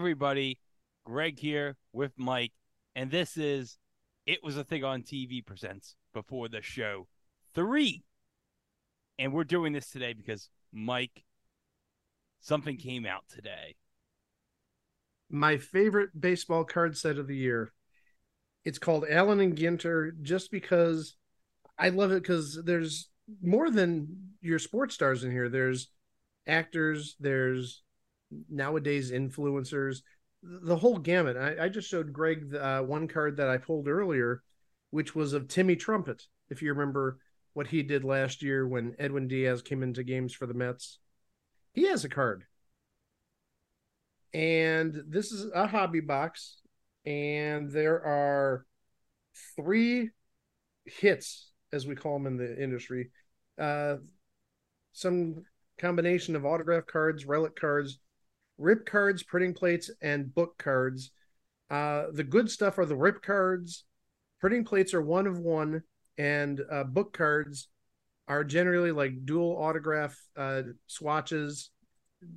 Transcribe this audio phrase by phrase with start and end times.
[0.00, 0.58] everybody.
[1.04, 2.52] Greg here with Mike,
[2.96, 3.76] and this is
[4.24, 7.06] It Was a Thing on TV presents Before the Show
[7.54, 8.02] 3.
[9.18, 11.24] And we're doing this today because Mike,
[12.40, 13.76] something came out today.
[15.28, 17.70] My favorite baseball card set of the year.
[18.64, 21.16] It's called Allen and Ginter just because
[21.78, 23.10] I love it because there's
[23.42, 25.50] more than your sports stars in here.
[25.50, 25.88] There's
[26.46, 27.82] actors, there's
[28.48, 30.02] nowadays influencers,
[30.42, 31.36] the whole gamut.
[31.36, 34.42] I, I just showed Greg the, uh, one card that I pulled earlier,
[34.90, 36.22] which was of Timmy Trumpet.
[36.48, 37.18] If you remember
[37.52, 40.98] what he did last year when Edwin Diaz came into games for the Mets,
[41.72, 42.44] he has a card.
[44.32, 46.60] And this is a hobby box,
[47.04, 48.64] and there are
[49.56, 50.10] three
[50.84, 53.10] hits, as we call them in the industry.
[53.58, 53.96] Uh,
[54.92, 55.42] some
[55.78, 57.98] combination of autograph cards, relic cards,
[58.60, 61.10] rip cards, printing plates, and book cards.
[61.70, 63.84] Uh, the good stuff are the rip cards.
[64.40, 65.82] Printing plates are one of one,
[66.18, 67.68] and uh, book cards
[68.28, 71.70] are generally like dual autograph uh, swatches,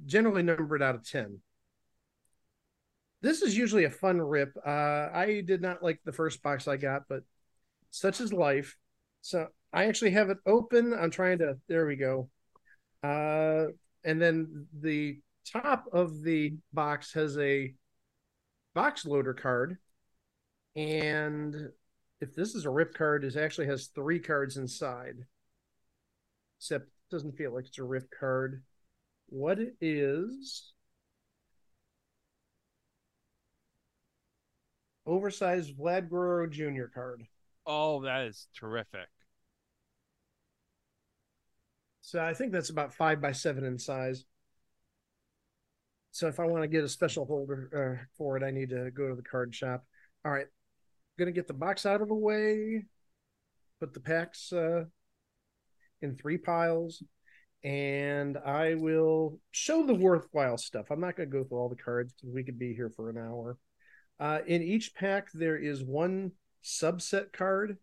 [0.06, 1.40] generally numbered out of 10.
[3.22, 4.54] This is usually a fun rip.
[4.66, 7.22] Uh, I did not like the first box I got, but
[7.92, 8.76] such is life.
[9.22, 10.94] So I actually have it open.
[10.94, 12.30] I'm trying to, there we go.
[13.02, 13.68] Uh,
[14.04, 15.20] and then the
[15.52, 17.74] top of the box has a
[18.74, 19.78] box loader card.
[20.76, 21.70] And
[22.22, 25.18] if this is a rip card, it actually has three cards inside.
[26.60, 28.64] Except it doesn't feel like it's a rip card.
[29.28, 30.74] What it is
[35.06, 36.86] oversized Vlad Guerrero Jr.
[36.94, 37.24] card.
[37.66, 39.08] Oh, that is terrific.
[42.02, 44.26] So I think that's about five by seven in size.
[46.14, 48.92] So if I want to get a special holder uh, for it, I need to
[48.92, 49.84] go to the card shop.
[50.24, 50.46] All right,
[51.18, 52.86] gonna get the box out of the way.
[53.80, 54.84] Put the packs uh,
[56.04, 57.02] in three piles,
[57.64, 60.92] and I will show the worthwhile stuff.
[60.92, 63.18] I'm not gonna go through all the cards because we could be here for an
[63.18, 63.58] hour.
[64.20, 67.80] Uh, in each pack, there is one subset card,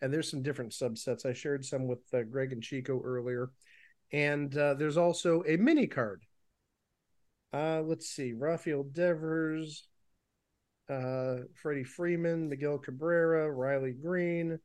[0.00, 1.26] and there's some different subsets.
[1.26, 3.50] I shared some with uh, Greg and Chico earlier,
[4.12, 6.22] and uh, there's also a mini card
[7.56, 8.32] uh, let's see.
[8.32, 9.88] Rafael Devers,
[10.90, 14.58] uh, Freddie Freeman, Miguel Cabrera, Riley Greene,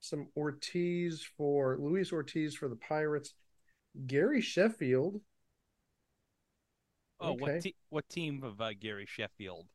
[0.00, 3.34] some Ortiz for Luis Ortiz for the Pirates,
[4.06, 5.20] Gary Sheffield.
[7.20, 7.40] Oh, okay.
[7.40, 9.66] what te- what team of uh, Gary Sheffield?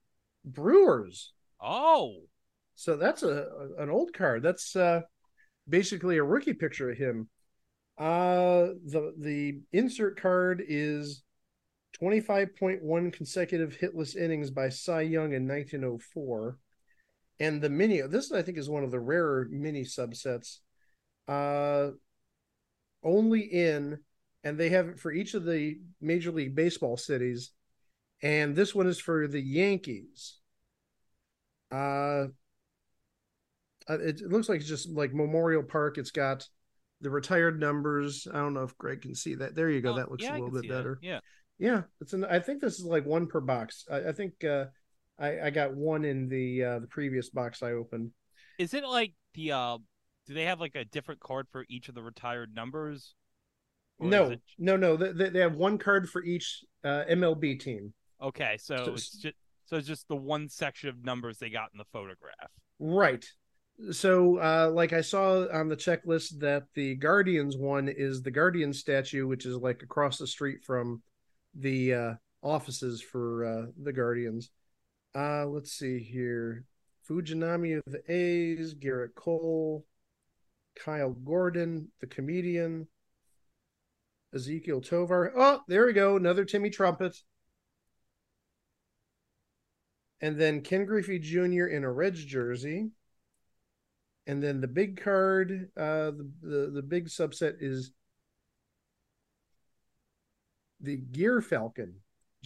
[0.43, 1.33] Brewers.
[1.59, 2.23] Oh,
[2.75, 3.47] so that's a
[3.77, 4.43] an old card.
[4.43, 5.01] That's uh,
[5.67, 7.29] basically a rookie picture of him.
[7.97, 11.23] Uh, the the insert card is
[12.01, 16.57] 25.1 consecutive hitless innings by Cy Young in 1904.
[17.39, 20.59] And the mini, this I think is one of the rarer mini subsets.
[21.27, 21.91] Uh,
[23.03, 23.99] only in,
[24.43, 27.51] and they have it for each of the Major League Baseball cities.
[28.23, 30.37] And this one is for the Yankees.
[31.71, 32.25] Uh,
[33.89, 35.97] it, it looks like it's just like Memorial Park.
[35.97, 36.47] It's got
[37.01, 38.27] the retired numbers.
[38.31, 39.55] I don't know if Greg can see that.
[39.55, 39.93] There you go.
[39.93, 40.99] Oh, that looks yeah, a little bit better.
[41.01, 41.07] That.
[41.07, 41.19] Yeah.
[41.61, 42.25] Yeah, it's an.
[42.25, 43.85] I think this is like one per box.
[43.89, 44.65] I, I think uh,
[45.19, 48.09] I, I got one in the uh, the previous box I opened.
[48.57, 49.51] Is it like the?
[49.51, 49.77] Uh,
[50.25, 53.13] do they have like a different card for each of the retired numbers?
[53.99, 54.41] no, it...
[54.57, 54.97] no, no.
[54.97, 57.93] They, they have one card for each uh, MLB team.
[58.19, 59.35] Okay, so, so it's just
[59.65, 62.49] so it's just the one section of numbers they got in the photograph.
[62.79, 63.23] Right.
[63.91, 68.73] So, uh, like I saw on the checklist that the Guardians one is the Guardian
[68.73, 71.03] statue, which is like across the street from
[71.53, 74.51] the uh, offices for uh, the Guardians.
[75.15, 76.65] Uh, let's see here.
[77.09, 79.85] Fujinami of the A's, Gerrit Cole,
[80.75, 82.87] Kyle Gordon, the comedian,
[84.33, 85.33] Ezekiel Tovar.
[85.35, 86.15] Oh, there we go.
[86.15, 87.17] Another Timmy Trumpet.
[90.21, 91.65] And then Ken Griffey Jr.
[91.65, 92.91] in a Reds jersey.
[94.27, 97.91] And then the big card, uh, the, the, the big subset is
[100.81, 101.95] the Gear Falcon,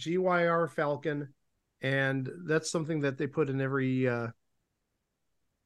[0.00, 1.32] GYR Falcon,
[1.80, 4.28] and that's something that they put in every uh,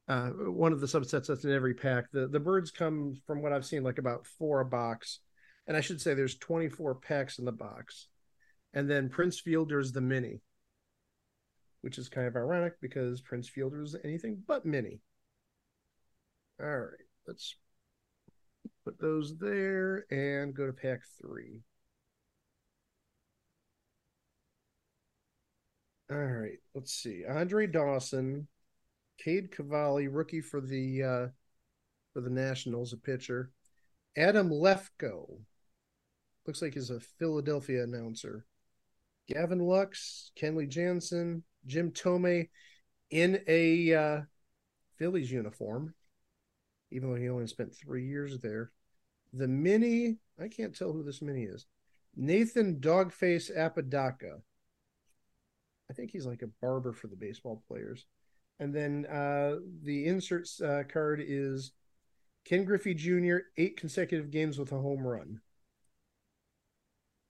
[0.09, 2.11] uh, one of the subsets that's in every pack.
[2.13, 5.21] The the birds come from what I've seen like about four a box,
[5.67, 8.09] and I should say there's 24 packs in the box,
[8.75, 10.41] and then Prince Fielder's the mini,
[11.83, 15.01] which is kind of ironic because Prince Fielder's anything but mini.
[16.61, 17.57] All right, let's
[18.85, 21.63] put those there and go to pack three.
[26.11, 27.25] All right, let's see.
[27.25, 28.49] Andre Dawson,
[29.19, 31.27] Cade Cavalli, rookie for the uh
[32.13, 33.53] for the Nationals, a pitcher.
[34.17, 35.39] Adam Lefkoe,
[36.47, 38.45] looks like he's a Philadelphia announcer.
[39.29, 42.49] Gavin Lux, Kenley Jansen, Jim Thome
[43.11, 44.21] in a uh,
[44.99, 45.95] Phillies uniform,
[46.91, 48.73] even though he only spent three years there.
[49.33, 51.67] The mini, I can't tell who this mini is.
[52.17, 54.41] Nathan Dogface Apodaca.
[55.91, 58.07] I think he's like a barber for the baseball players.
[58.61, 61.73] And then uh, the inserts uh, card is
[62.45, 65.41] Ken Griffey Jr., eight consecutive games with a home run.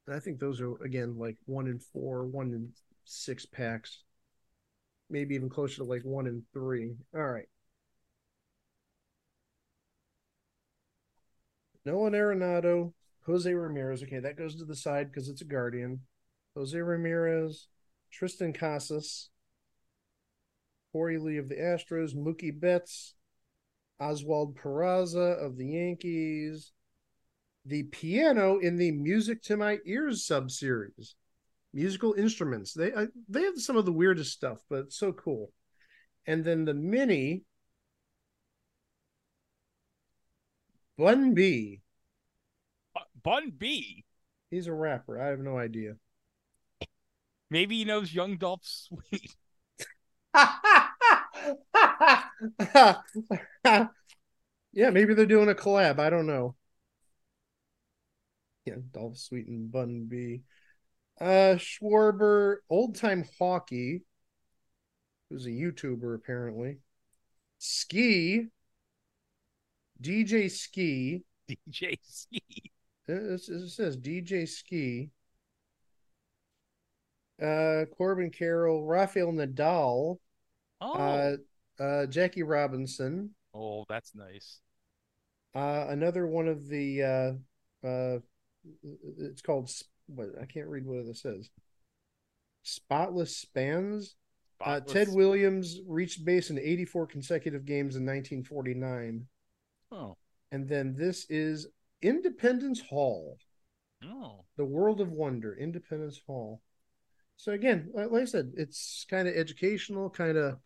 [0.07, 2.73] And I think those are, again, like one in four, one in
[3.05, 4.03] six packs,
[5.09, 6.97] maybe even closer to like one in three.
[7.15, 7.49] All right.
[11.87, 12.93] Nolan Arenado,
[13.25, 14.03] Jose Ramirez.
[14.03, 16.01] Okay, that goes to the side because it's a Guardian.
[16.55, 17.69] Jose Ramirez,
[18.13, 19.31] Triston Casas,
[20.95, 23.15] Korey Lee of the Astros, Mookie Betts,
[24.01, 26.73] Oswald Peraza of the Yankees,
[27.65, 31.15] the piano in the Music to My Ears subseries,
[31.73, 32.73] musical instruments.
[32.73, 35.53] They I, they have some of the weirdest stuff, but it's so cool.
[36.27, 37.45] And then the mini
[41.01, 41.81] Bun B.
[43.23, 44.05] Bun B.
[44.51, 45.19] He's a rapper.
[45.19, 45.95] I have no idea.
[47.51, 49.35] Maybe he knows Young Dolph Sweet.
[54.73, 55.99] yeah, maybe they're doing a collab.
[55.99, 56.55] I don't know.
[58.65, 60.43] Yeah, Dolph Sweet and Bun B.
[61.21, 64.03] Uh Schwarber, old time hockey,
[65.29, 66.79] who's a YouTuber apparently.
[67.59, 68.47] Skee,
[70.01, 71.25] DJ Skee.
[71.49, 72.71] DJ Skee.
[73.07, 75.11] It, it says DJ Skee.
[77.41, 80.19] Uh, Corbin Carroll, Rafael Nadal,
[80.83, 80.93] Oh.
[80.95, 81.37] uh,
[81.83, 84.61] uh, Jackie Robinson, oh, that's nice.
[85.55, 88.19] uh, another one of the uh, uh,
[89.19, 89.71] it's called
[90.07, 91.51] what I can't read what it says.
[92.63, 94.17] Spotless Spans.
[94.63, 99.27] Uh, Ted Williams reached base in 84 consecutive games in 1949.
[99.91, 100.17] Oh.
[100.53, 101.67] And then this is
[102.03, 103.39] Independence Hall,
[104.05, 104.45] Oh.
[104.57, 106.61] the World of Wonder, Independence Hall.
[107.41, 110.59] So again, like I said, it's kind of educational, kind of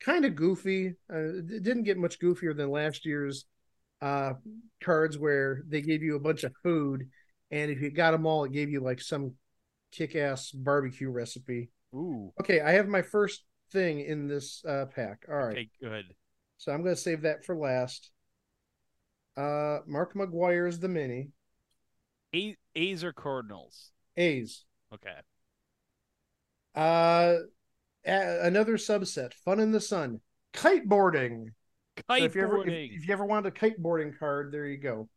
[0.00, 0.96] kind of goofy.
[1.08, 3.44] Uh, it didn't get much goofier than last year's
[4.02, 4.32] uh,
[4.82, 7.08] cards where they gave you a bunch of food,
[7.52, 9.34] and if you got them all, it gave you like some
[9.92, 11.70] kick-ass barbecue recipe.
[11.94, 12.32] Ooh.
[12.40, 15.24] Okay, I have my first thing in this uh, pack.
[15.30, 15.52] All right.
[15.52, 16.06] Okay, good.
[16.56, 18.10] So I'm going to save that for last.
[19.36, 21.28] Uh, Mark McGwire is the mini.
[22.34, 23.92] A- A's or Cardinals?
[24.16, 24.64] A's.
[24.92, 25.14] Okay.
[26.78, 27.38] Uh,
[28.06, 29.34] a- another subset.
[29.34, 30.20] Fun in the Sun.
[30.54, 31.48] Kiteboarding.
[32.08, 32.96] So if you ever if, Kiteboarding.
[32.96, 35.08] if you ever wanted a kiteboarding card, there you go.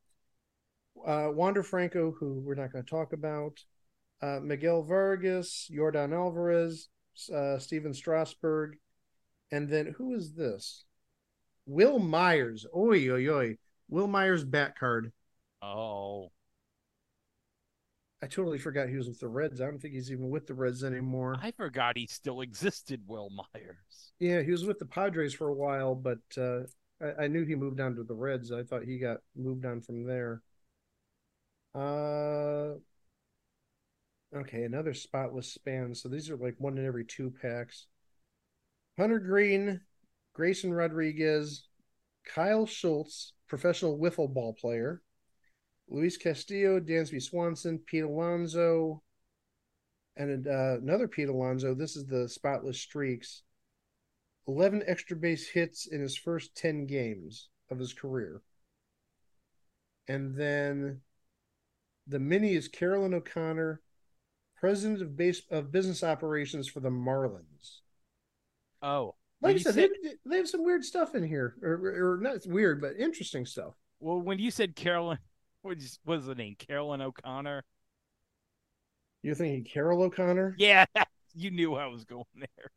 [1.06, 3.60] Uh, Wander Franco, who we're not going to talk about.
[4.22, 6.90] Uh, Miguel Vargas, Yordan Alvarez,
[7.34, 8.78] uh, Stephen Strasburg,
[9.52, 10.84] and then who is this?
[11.68, 12.66] Wil Myers.
[12.76, 13.58] Oi, oi, oi.
[13.88, 15.12] Wil Myers bat card.
[15.62, 16.32] Oh.
[18.22, 19.62] I totally forgot he was with the Reds.
[19.62, 21.36] I don't think he's even with the Reds anymore.
[21.42, 24.14] I forgot he still existed, Wil Myers.
[24.20, 26.62] Yeah, he was with the Padres for a while, but uh,
[27.02, 28.52] I, I knew he moved on to the Reds.
[28.52, 30.44] I thought he got moved on from there.
[31.74, 32.76] Uh,
[34.36, 35.96] okay, another spotless span.
[35.96, 37.88] So these are like one in every two packs.
[39.00, 39.82] Hunter Greene,
[40.34, 41.68] Grayson Rodriguez,
[42.24, 45.02] Kyle Schultz, professional wiffle ball player,
[45.92, 49.04] Luis Castillo, Dansby Swanson, Pete Alonso,
[50.16, 51.76] and uh, another Pete Alonso.
[51.76, 53.44] This is the spotless streaks.
[54.48, 58.42] 11 extra base hits in his first 10 games of his career.
[60.08, 61.02] And then
[62.08, 63.82] the mini is Carolyn O'Connor,
[64.56, 67.82] president of base of business operations for the Marlins.
[68.82, 69.16] Oh.
[69.42, 72.46] Like I said, said- they, they have some weird stuff in here, or, or not
[72.46, 73.74] weird, but interesting stuff.
[74.00, 75.20] Well, when you said Carolyn,
[75.62, 76.56] what is what is the name?
[76.58, 77.64] Carolyn O'Connor.
[79.24, 80.56] You're thinking Carol O'Connor?
[80.58, 80.86] Yeah,
[81.36, 82.72] you knew I was going there.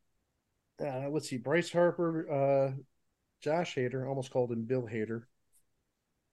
[1.05, 2.73] Uh, let's see, Bryce Harper, uh,
[3.41, 5.23] Josh Hader, almost called him Bill Hader.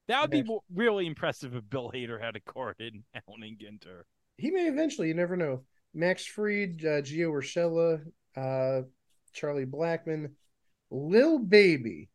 [0.08, 0.44] That would be
[0.74, 4.02] really impressive if Bill Hader had a card in Allen and Ginter.
[4.38, 5.08] he may eventually.
[5.08, 5.62] You never know.
[5.94, 8.02] Max Fried, uh, Gio Urshela,
[8.36, 8.86] uh,
[9.34, 10.32] Charlie Blackmon,
[10.90, 12.10] Lil Baby,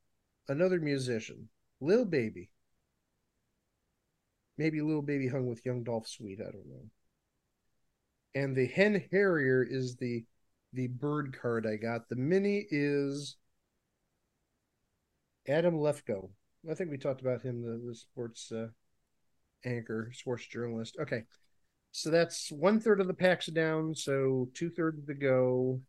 [0.48, 1.48] another musician.
[1.80, 2.50] Lil Baby.
[4.58, 6.40] Maybe little Baby hung with Young Dolph Sweet.
[6.40, 6.90] I don't know.
[8.34, 10.24] And the Hen Harrier is the
[10.72, 12.08] the bird card I got.
[12.08, 13.36] The mini is
[15.48, 16.30] Adam Lefkoe.
[16.70, 18.68] I think we talked about him, the, the sports uh,
[19.64, 20.96] anchor, sports journalist.
[21.00, 21.24] Okay.
[21.92, 23.94] So that's one third of the packs down.
[23.94, 25.80] So two thirds to go.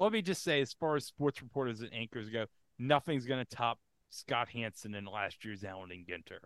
[0.00, 2.46] Let me just say, as far as sports reporters and anchors go,
[2.78, 3.78] nothing's going to top
[4.10, 6.38] Scott Hanson in last year's Allen and Ginter.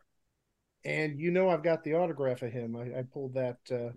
[0.84, 2.76] And you know, I've got the autograph of him.
[2.76, 3.58] I, I pulled that.
[3.70, 3.90] Uh,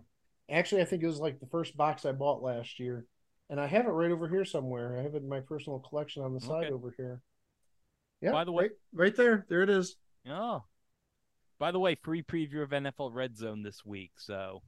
[0.49, 3.05] actually, I think it was like the first box I bought last year.
[3.49, 4.97] And I have it right over here somewhere.
[4.97, 7.21] I have it in my personal collection on the side over here.
[8.21, 8.31] Yeah.
[8.31, 9.45] By the way- right, right there.
[9.49, 9.97] There it is.
[10.27, 10.63] Oh.
[11.59, 14.11] By the way, free preview of NFL Red Zone this week.
[14.17, 14.61] So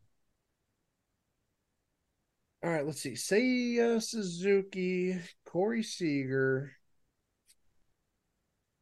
[2.64, 3.12] All right, let's see.
[3.12, 6.72] Seiya Suzuki, Corey Seager,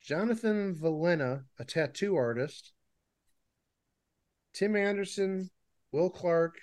[0.01, 2.73] Jonathan Valena, a tattoo artist,
[4.55, 5.49] Tim Anderson,
[5.91, 6.55] Will Clark,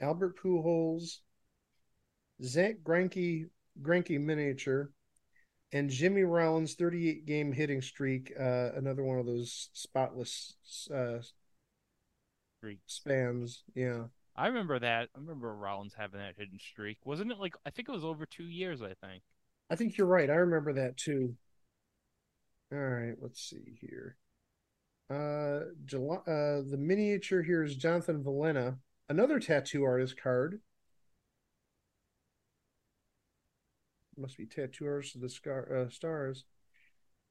[0.00, 1.18] Albert Pujols,
[2.42, 3.46] Zack Greinke,
[3.80, 4.90] Greinke miniature,
[5.72, 8.32] and Jimmy Rollins 38 game hitting streak.
[8.38, 10.56] Uh, another one of those spotless
[10.92, 11.18] uh,
[12.58, 12.80] Streaks.
[12.86, 13.62] spans.
[13.74, 14.04] Yeah.
[14.34, 15.08] I remember that.
[15.14, 16.98] I remember Rollins having that hidden streak.
[17.04, 19.22] Wasn't it like I think it was over two years, I think.
[19.70, 20.30] I think you're right.
[20.30, 21.36] I remember that too.
[22.72, 24.16] All right, let's see here.
[25.10, 30.60] Uh, July, uh, the miniature here is Jonathan Valena, another tattoo artist card.
[34.16, 36.44] Must be tattoo of the scar, uh, stars.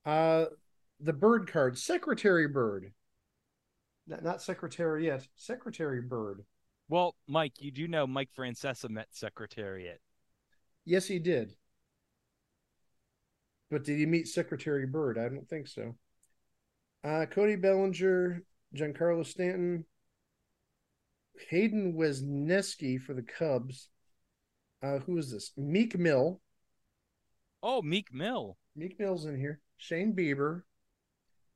[0.06, 0.46] Uh,
[1.00, 2.92] the bird card, Secretary Bird.
[4.08, 6.44] Not, not Secretariat, Secretary Bird.
[6.90, 10.02] Well, Mike, you do know Mike Francesa met Secretariat.
[10.84, 11.54] Yes, he did.
[13.72, 15.18] But did he meet Secretary Bird?
[15.18, 15.96] I don't think so.
[17.04, 18.44] Uh, Cody Bellinger,
[18.76, 19.86] Giancarlo Stanton,
[21.50, 23.90] Hayden Wesneski for the Cubs.
[24.84, 25.52] Uh, who is this?
[25.58, 26.42] Meek Mill.
[27.62, 28.58] Oh, Meek Mill.
[28.76, 29.60] Meek Mill's in here.
[29.78, 30.64] Shane Bieber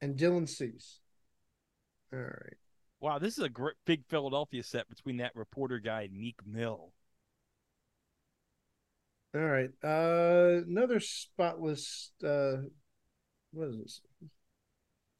[0.01, 0.99] and Dylan Cease.
[2.11, 2.57] All right.
[2.99, 6.93] Wow, this is a great big Philadelphia set between that reporter guy and Meek Mill.
[9.35, 9.71] All right.
[9.83, 12.57] Uh another spotless uh
[13.51, 14.01] what is this?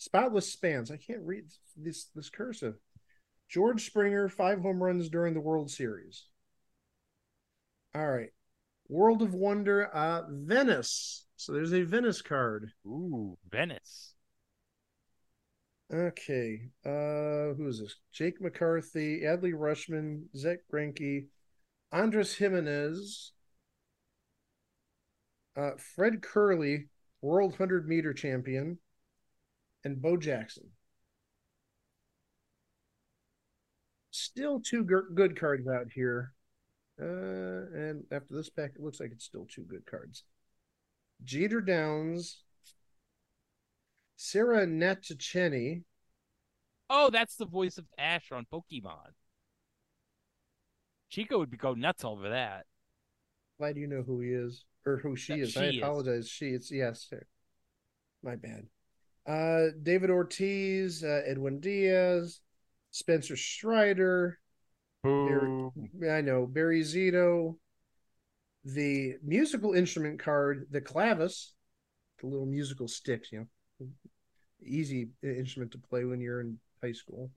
[0.03, 0.91] Spotless spans.
[0.91, 1.45] I can't read
[1.77, 2.75] this this cursive.
[3.47, 6.25] George Springer, five home runs during the World Series.
[7.95, 8.31] All right.
[8.89, 11.25] World of Wonder, uh Venice.
[11.37, 12.73] So there's a Venice card.
[12.85, 14.13] Ooh, Venice.
[15.89, 16.69] Okay.
[16.85, 17.95] Uh who is this?
[18.11, 21.27] Jake McCarthy, Adley Rutschman, Zack Greinke,
[21.93, 23.31] Andres Gimenez,
[25.55, 26.89] uh Fred Kerley,
[27.21, 28.79] World 100 meter champion,
[29.83, 30.69] and Bo Jackson.
[34.11, 36.33] Still two good cards out here.
[37.01, 37.05] Uh,
[37.75, 40.23] and after this pack, it looks like it's still two good cards.
[41.23, 42.43] Jeter Downs,
[44.15, 45.83] Sarah Natochenny,
[46.89, 49.13] Oh, that's the voice of Ash on Pokemon.
[51.09, 52.65] Chico would be go nuts over that.
[53.57, 55.57] glad you know who he is or who she Yeah, is.
[55.57, 55.83] I she is.
[55.83, 56.29] apologize.
[56.29, 57.25] She, it's yes, sir.
[58.21, 58.67] my bad.
[59.25, 62.39] Uh, David Ortiz, uh, Edwin Diaz,
[62.91, 64.39] Spencer Strider.
[65.03, 65.71] Boo.
[66.09, 67.57] I know Barry Zito.
[68.65, 71.53] The musical instrument card, the claves,
[72.21, 73.31] the little musical sticks.
[73.31, 73.47] You
[73.79, 73.87] know,
[74.63, 77.29] easy instrument to play when you're in high school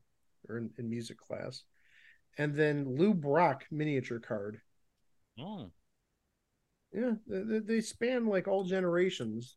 [0.48, 1.64] or in, in music class.
[2.38, 4.60] And then Lou Brock miniature card.
[5.38, 5.70] Oh,
[6.92, 9.56] Yeah, they- they span like all generations.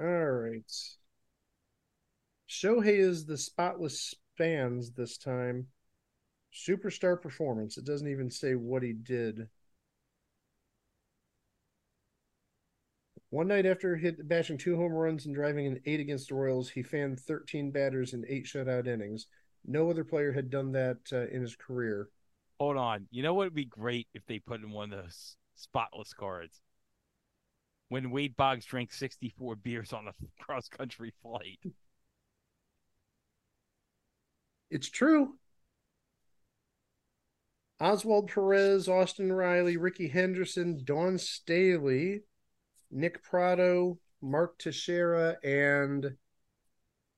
[0.00, 0.72] All right.
[2.48, 5.66] Shohei is the spotless fans this time.
[6.54, 7.76] Superstar performance.
[7.76, 9.48] It doesn't even say what he did.
[13.30, 16.70] One night after hit bashing two home runs and driving an eight against the Royals,
[16.70, 19.26] he fanned 13 batters in eight shutout innings.
[19.66, 22.08] No other player had done that uh, in his career.
[22.58, 23.06] hold on.
[23.10, 26.62] You know what would be great if they put in one of those spotless cards?
[27.88, 31.58] When Wade Boggs drank 64 beers on a cross country flight.
[34.70, 35.34] It's true.
[37.80, 42.22] Oswald Perez, Austin Riley, Rickey Henderson, Dawn Staley,
[42.90, 46.16] Nick Pratto, Mark Teixeira, and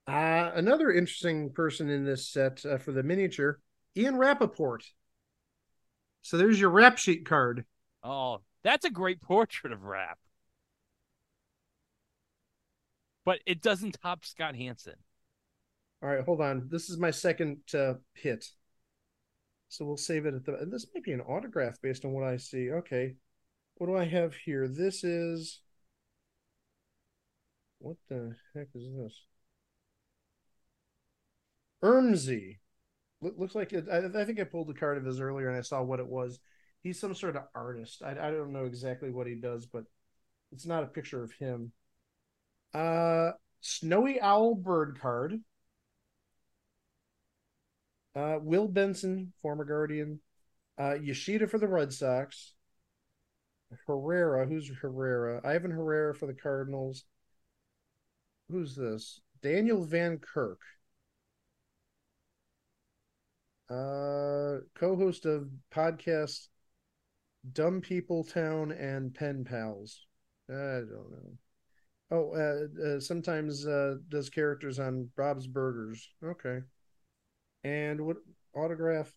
[0.07, 3.61] uh, another interesting person in this set uh, for the miniature,
[3.97, 4.85] Ian Rapoport.
[6.23, 7.65] So there's your rap sheet card.
[8.03, 10.19] Oh, that's a great portrait of Rap.
[13.31, 14.97] But it doesn't top Scott Hanson.
[16.03, 16.67] All right, hold on.
[16.69, 18.45] This is my second uh, hit.
[19.69, 20.57] So we'll save it at the.
[20.57, 22.73] And this might be an autograph based on what I see.
[22.73, 23.15] Okay,
[23.77, 24.67] what do I have here?
[24.67, 25.61] This is.
[27.79, 29.23] What the heck is this?
[31.85, 32.57] Ermsey.
[33.21, 33.87] looks like it.
[33.89, 36.09] I, I, think I pulled the card of his earlier and I saw what it
[36.09, 36.41] was.
[36.83, 38.03] He's some sort of artist.
[38.05, 39.85] I, I don't know exactly what he does, but
[40.51, 41.71] it's not a picture of him.
[42.73, 45.41] Uh, Snowy Owl bird card.
[48.15, 50.21] Uh, Will Benson, former Guardian.
[50.79, 52.55] Uh, Yoshida for the Red Sox.
[53.87, 55.41] Herrera, who's Herrera?
[55.45, 57.05] Ivan Herrera for the Cardinals.
[58.49, 59.21] Who's this?
[59.43, 60.61] Daniel Van Kirk.
[63.69, 66.49] Uh, co-host of podcast
[67.53, 70.07] Dumb People Town and Pen Pals.
[70.49, 71.39] I don't know.
[72.11, 76.09] Oh, uh, uh, sometimes uh, does characters on Bob's Burgers.
[76.25, 76.61] Okay.
[77.63, 78.17] And what
[78.55, 79.13] autograph?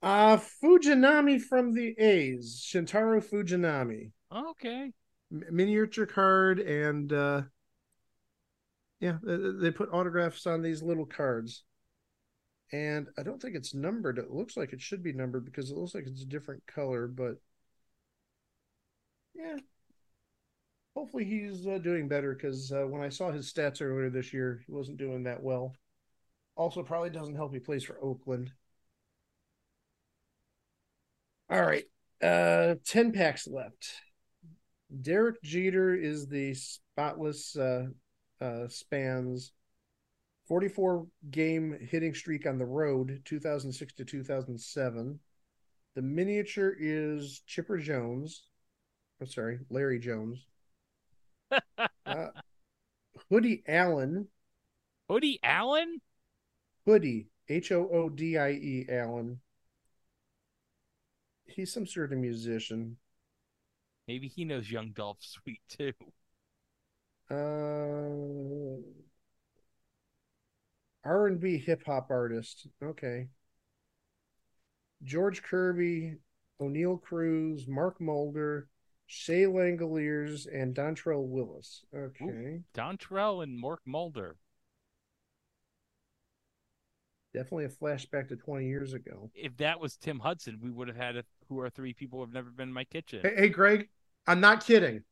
[0.00, 4.12] Uh Fujinami from the A's, Shintaro Fujinami.
[4.32, 4.92] Okay.
[5.32, 7.42] M- miniature card and uh
[9.00, 11.62] yeah, they put autographs on these little cards.
[12.72, 14.18] And I don't think it's numbered.
[14.18, 17.06] It looks like it should be numbered because it looks like it's a different color,
[17.06, 17.36] but
[19.34, 19.58] yeah.
[20.98, 24.64] Hopefully he's uh, doing better because uh, when I saw his stats earlier this year,
[24.66, 25.76] he wasn't doing that well.
[26.56, 28.50] Also, probably doesn't help he plays for Oakland.
[31.48, 31.84] All right.
[32.20, 33.92] Uh 10 packs left.
[35.02, 37.86] Derek Jeter is the spotless uh
[38.40, 39.52] uh spans
[40.48, 45.20] 44 game hitting streak on the road 2006 to 2007.
[45.94, 48.42] The miniature is Chipper Jones.
[49.20, 50.44] I'm sorry, Larry Jones.
[52.06, 52.28] Uh,
[53.30, 54.28] Hoodie Allen.
[55.08, 56.00] Hoodie Allen?
[56.86, 59.40] Hoodie, H O O D I E Allen.
[61.46, 62.98] He's some sort of musician.
[64.06, 65.92] Maybe he knows Young Dolph Sweet too.
[67.30, 68.80] Uh,
[71.04, 72.66] R and B hip hop artist.
[72.82, 73.28] Okay.
[75.02, 76.16] George Kirby,
[76.60, 78.68] Oneil Cruz, Mark Mulder,
[79.08, 81.82] Shea Langeliers, and Dontrelle Willis.
[81.96, 82.24] Okay.
[82.24, 84.36] Ooh, Dontrelle and Mark Mulder.
[87.32, 89.30] Definitely a flashback to 20 years ago.
[89.34, 92.24] If that was Tim Hudson, we would have had a, who are three people who
[92.26, 93.20] have never been in my kitchen.
[93.22, 93.88] Hey, hey Greg,
[94.26, 95.02] I'm not kidding.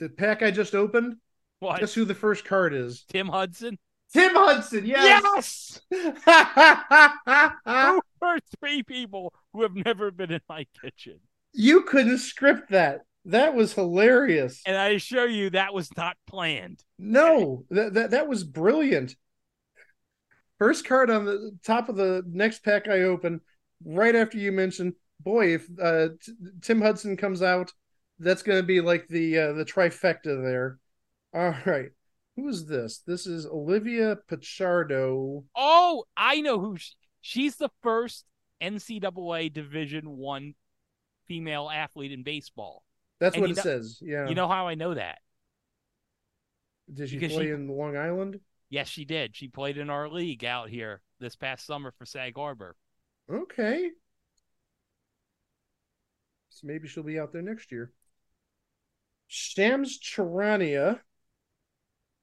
[0.00, 1.16] The pack I just opened,
[1.60, 1.78] what?
[1.78, 3.04] guess who the first card is?
[3.08, 3.78] Tim Hudson?
[4.12, 5.80] Tim Hudson, yes.
[5.90, 6.12] Yes.
[8.20, 11.20] who are three people who have never been in my kitchen?
[11.52, 13.02] You couldn't script that.
[13.26, 14.62] That was hilarious.
[14.66, 16.82] And I assure you that was not planned.
[16.98, 19.14] No, that, that that was brilliant.
[20.58, 23.40] First card on the top of the next pack I open,
[23.84, 27.72] right after you mentioned, boy, if uh, T- Tim Hudson comes out,
[28.18, 30.78] that's going to be like the uh, the trifecta there.
[31.34, 31.90] All right.
[32.36, 33.02] Who is this?
[33.06, 35.44] This is Olivia Pichardo.
[35.54, 38.24] Oh, I know who she, she's the first
[38.62, 40.54] NCAA Division One
[41.26, 42.82] female athlete in baseball.
[43.22, 44.00] That's and what it know, says.
[44.02, 44.28] Yeah.
[44.28, 45.18] You know how I know that?
[46.92, 48.40] Did she because play she, in Long Island?
[48.68, 49.36] Yes, she did.
[49.36, 52.74] She played in our league out here this past summer for Sag Harbor.
[53.32, 53.90] Okay.
[56.50, 57.92] So maybe she'll be out there next year.
[59.28, 60.98] Shams Charania,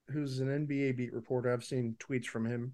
[0.10, 1.54] who's an NBA beat reporter.
[1.54, 2.74] I've seen tweets from him.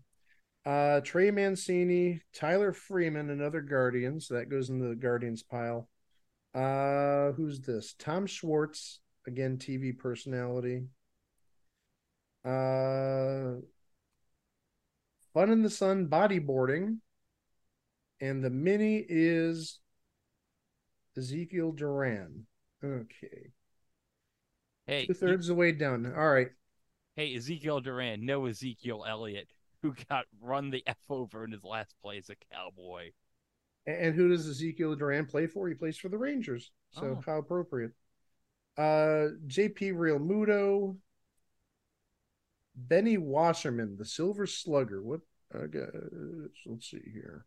[0.66, 4.20] Uh, Trey Mancini, Tyler Freeman, another Guardian.
[4.20, 5.88] So that goes in the Guardians pile.
[6.56, 7.94] Uh, who's this?
[8.00, 10.86] Tom Schwartz, again, TV personality.
[12.46, 13.60] Uh,
[15.34, 17.00] Fun in the Sun bodyboarding.
[18.22, 19.80] And the mini is
[21.18, 22.46] Ezekiel Duran.
[22.82, 23.52] Okay.
[24.88, 26.14] Hey, two thirds of the way done.
[26.16, 26.48] All right.
[27.18, 29.50] Hey, Ezekiel Duran, no Ezekiel Elliott,
[29.82, 33.12] who got run the F over in his last play as a cowboy.
[33.88, 35.68] And who does Ezekiel Duran play for?
[35.68, 36.72] He plays for the Rangers.
[36.92, 37.24] So oh.
[37.26, 37.92] how appropriate.
[38.78, 40.98] Uh JP Realmuto.
[42.76, 45.02] Benny Wasserman, the Silver Slugger.
[45.02, 45.22] What
[45.54, 45.86] I guess
[46.66, 47.46] let's see here.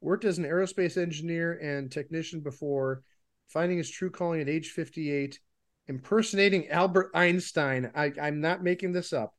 [0.00, 3.04] Worked as an aerospace engineer and technician before
[3.48, 5.38] finding his true calling at age 58,
[5.86, 7.90] impersonating Albert Einstein.
[7.94, 9.34] I, I'm not making this up.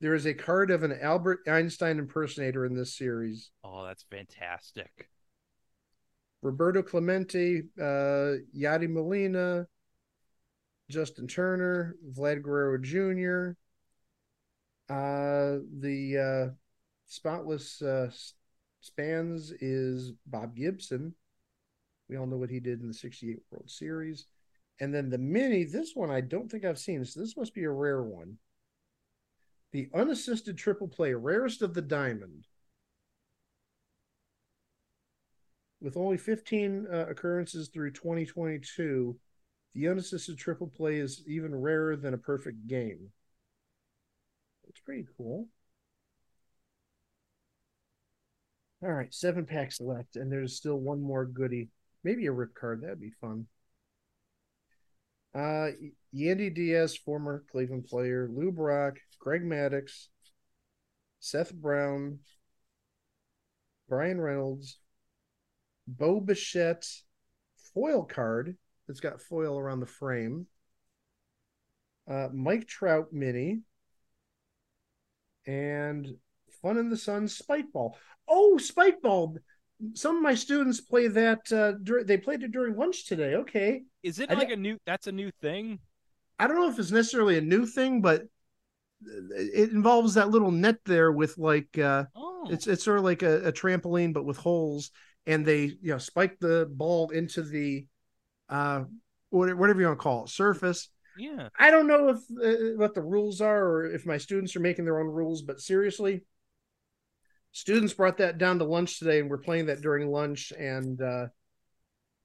[0.00, 3.50] There is a card of an Albert Einstein impersonator in this series.
[3.64, 5.08] Oh, that's fantastic.
[6.40, 9.66] Roberto Clemente, uh, Yadi Molina,
[10.88, 13.56] Justin Turner, Vlad Guerrero Jr.,
[14.88, 16.54] uh, the uh,
[17.06, 18.10] spotless uh,
[18.80, 21.14] spans is Bob Gibson.
[22.08, 24.26] We all know what he did in the 68 World Series.
[24.80, 27.04] And then the mini, this one I don't think I've seen.
[27.04, 28.38] So this must be a rare one.
[29.72, 32.46] The unassisted triple play, rarest of the diamond.
[35.80, 39.16] With only 15 uh, occurrences through 2022,
[39.74, 43.12] the unassisted triple play is even rarer than a perfect game.
[44.68, 45.48] It's pretty cool.
[48.82, 51.68] All right, seven packs left, and there's still one more goodie.
[52.04, 52.82] Maybe a rip card.
[52.82, 53.46] That'd be fun.
[55.38, 55.70] Uh,
[56.12, 60.08] Yandy Diaz, former Cleveland player, Lou Brock, Greg Maddux,
[61.20, 62.18] Seth Brown,
[63.88, 64.80] Bryan Reynolds,
[65.86, 66.88] Bo Bichette,
[67.72, 68.56] foil card
[68.88, 70.46] that's got foil around the frame.
[72.10, 73.60] Uh, Mike Trout mini,
[75.46, 76.16] and
[76.62, 77.96] Fun in the Sun Spike Ball.
[78.26, 79.36] Oh, Spike Ball!
[79.94, 81.52] Some of my students play that.
[81.52, 83.34] Uh, dur- they played it during lunch today.
[83.36, 84.78] Okay, Is it I like a new?
[84.86, 85.78] That's a new thing.
[86.38, 88.22] I don't know if it's necessarily a new thing, but
[89.02, 93.22] it involves that little net there with like uh, Oh, it's it's sort of like
[93.22, 94.90] a, a trampoline but with holes,
[95.26, 97.86] and they you know spike the ball into the
[98.48, 98.84] uh
[99.30, 100.88] whatever you want to call it surface.
[101.18, 101.48] yeah.
[101.58, 104.84] I don't know if uh, what the rules are or if my students are making
[104.84, 106.24] their own rules, but seriously,
[107.52, 111.26] students brought that down to lunch today and we're playing that during lunch and uh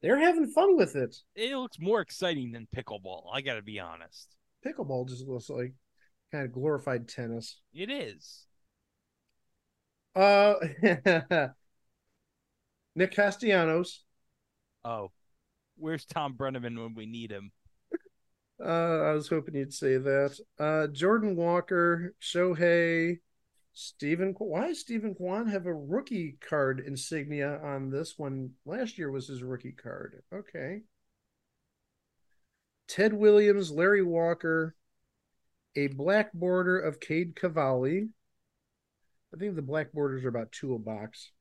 [0.01, 1.15] they're having fun with it.
[1.33, 3.23] It looks more exciting than pickleball.
[3.33, 4.35] I got to be honest.
[4.65, 5.73] Pickleball just looks like
[6.31, 7.61] kind of glorified tennis.
[7.73, 8.45] It is.
[10.15, 10.55] Uh
[12.95, 14.03] Nick Castellanos.
[14.85, 15.11] Oh,
[15.77, 17.51] where's Thom Brennaman when we need him?
[18.63, 20.39] Uh, I was hoping you'd say that.
[20.59, 23.19] Uh, Jordan Walker, Shohei,
[23.73, 24.35] Steven.
[24.37, 28.51] Why does Steven Kwan have a rookie card insignia on this one?
[28.65, 30.21] Last year was his rookie card.
[30.31, 30.81] Okay.
[32.87, 34.75] Ted Williams, Larry Walker,
[35.75, 38.09] a black border of Cade Cavalli.
[39.33, 41.31] I think the black borders are about two a box.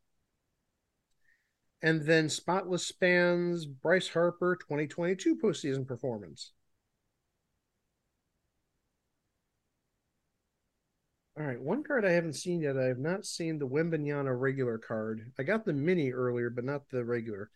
[1.83, 6.53] And then spotless spans, Bryce Harper, 2022 postseason performance.
[11.42, 12.78] All right, one card I haven't seen yet.
[12.78, 15.33] I have not seen the Wembanyama regular card.
[15.37, 17.50] I got the mini earlier, but not the regular.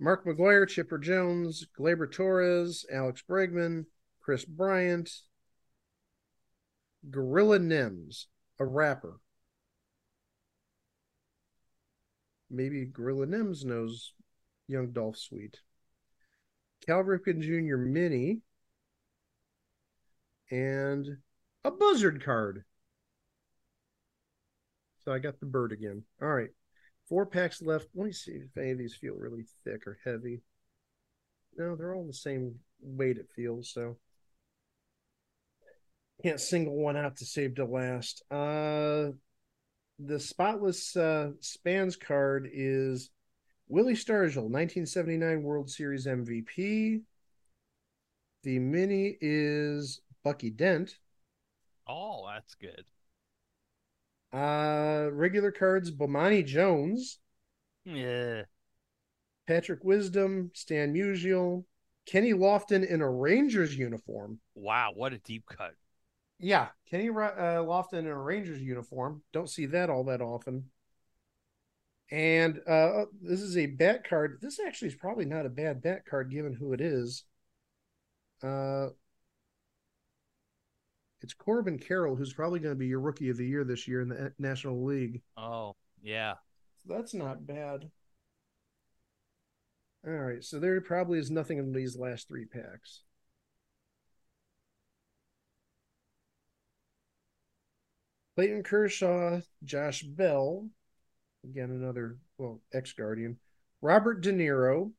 [0.00, 3.84] Mark McGwire, Chipper Jones, Gleyber Torres, Alex Bregman,
[4.20, 5.08] Kris Bryant,
[7.08, 8.26] Gorilla Nems,
[8.58, 9.20] a rapper.
[12.50, 14.12] Maybe Gorilla Nems knows
[14.66, 15.60] Young Dolph Sweet.
[16.84, 17.76] Cal Ripken Jr.
[17.76, 18.40] mini
[20.50, 21.18] and
[21.64, 22.64] a buzzard card.
[25.10, 26.04] So I got the bird again.
[26.22, 26.50] All right.
[27.08, 27.88] Four packs left.
[27.96, 30.42] Let me see if any of these feel really thick or heavy.
[31.58, 33.96] No, they're all the same weight it feels, so
[36.22, 38.22] can't single one out to save to last.
[38.30, 39.08] Uh
[39.98, 43.10] the spotless uh spans card is
[43.66, 47.00] Willie Stargell, 1979 World Series MVP.
[48.44, 50.94] The mini is Bucky Dent.
[51.88, 52.84] Oh, that's good.
[54.32, 57.18] Uh, regular cards: Bomani Jones,
[57.84, 58.44] Yeah.
[59.46, 61.64] Patrick Wisdom, Stan Musial,
[62.06, 64.40] Kenny Lofton in a Rangers uniform.
[64.54, 65.74] Wow, what a deep cut.
[66.38, 69.22] Yeah, Kenny uh, Lofton in a Rangers uniform.
[69.32, 70.70] Don't see that all that often.
[72.10, 74.38] And uh, this is a bat card.
[74.40, 77.24] This actually is probably not a bad bat card given who it is.
[78.42, 78.88] Uh,
[81.22, 84.00] it's Corbin Carroll, who's probably going to be your rookie of the year this year
[84.00, 85.22] in the National League.
[85.36, 86.34] Oh, yeah.
[86.86, 87.90] That's not bad.
[90.06, 93.02] All right, so there probably is nothing in these last three packs.
[98.34, 100.68] Clayton Kershaw, Josh Bell,
[101.44, 103.38] again another well ex Guardian,
[103.82, 104.92] Robert De Niro,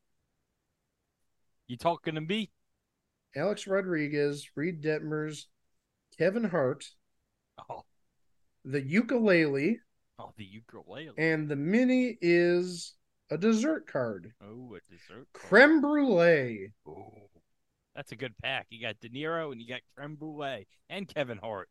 [1.66, 2.50] You talking to me?
[3.34, 5.46] Alex Rodriguez, Reid Detmers,
[6.18, 6.84] Kevin Hart,
[7.68, 7.82] Oh,
[8.64, 9.78] the ukulele,
[10.18, 11.12] oh, the ukulele.
[11.18, 12.94] and the mini is
[13.30, 15.26] a dessert card, oh, a dessert.
[15.32, 15.48] card.
[15.50, 16.68] creme brulee.
[16.86, 17.12] Oh,
[17.94, 18.66] that's a good pack.
[18.70, 21.68] You got De Niro and you got creme brulee and Kevin Hart.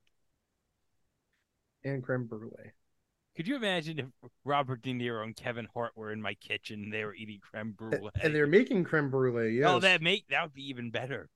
[1.84, 2.72] and creme brulee.
[3.36, 4.06] Could you imagine if
[4.44, 7.72] Robert De Niro and Kevin Hart were in my kitchen and they were eating creme
[7.72, 8.10] brulee?
[8.22, 9.44] And they're making creme brulee.
[9.44, 9.70] Oh, yes.
[9.70, 11.30] Oh, that make that would be even better.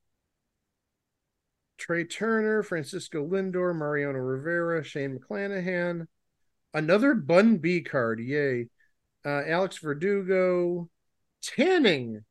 [1.78, 6.08] Trea Turner, Francisco Lindor, Mariano Rivera, Shane McClanahan.
[6.74, 8.20] Another Bun B card.
[8.20, 8.68] Yay.
[9.26, 10.88] uh, Alex Verdugo,
[11.42, 12.24] tanning,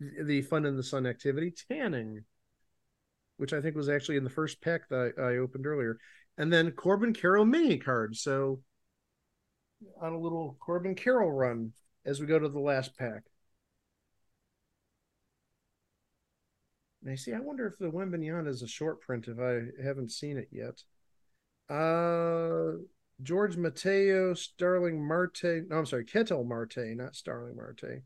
[0.00, 2.24] the Fun in the Sun activity, tanning,
[3.36, 5.98] which I think was actually in the first pack that I, I opened earlier,
[6.38, 8.16] and then Corbin Carroll mini card.
[8.16, 8.60] So
[10.00, 11.72] on a little Corbin Carroll run
[12.04, 13.22] as we go to the last pack.
[17.02, 17.32] And I see.
[17.32, 19.28] I wonder if the Wembanyama is a short print.
[19.28, 20.82] If I haven't seen it yet.
[21.70, 22.78] Uh,
[23.22, 25.68] George Mateo, Starling Marte.
[25.68, 28.02] No, I'm sorry, Ketel Marte, not Starling Marte.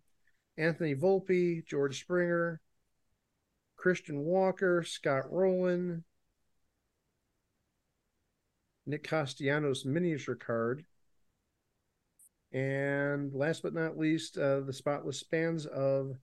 [0.57, 2.61] Anthony Volpe, George Springer,
[3.77, 6.05] Christian Walker, Scott Rolen,
[8.87, 10.85] Nick Castellanos miniature card.
[12.53, 16.17] And last but not least, uh, the spotless spans of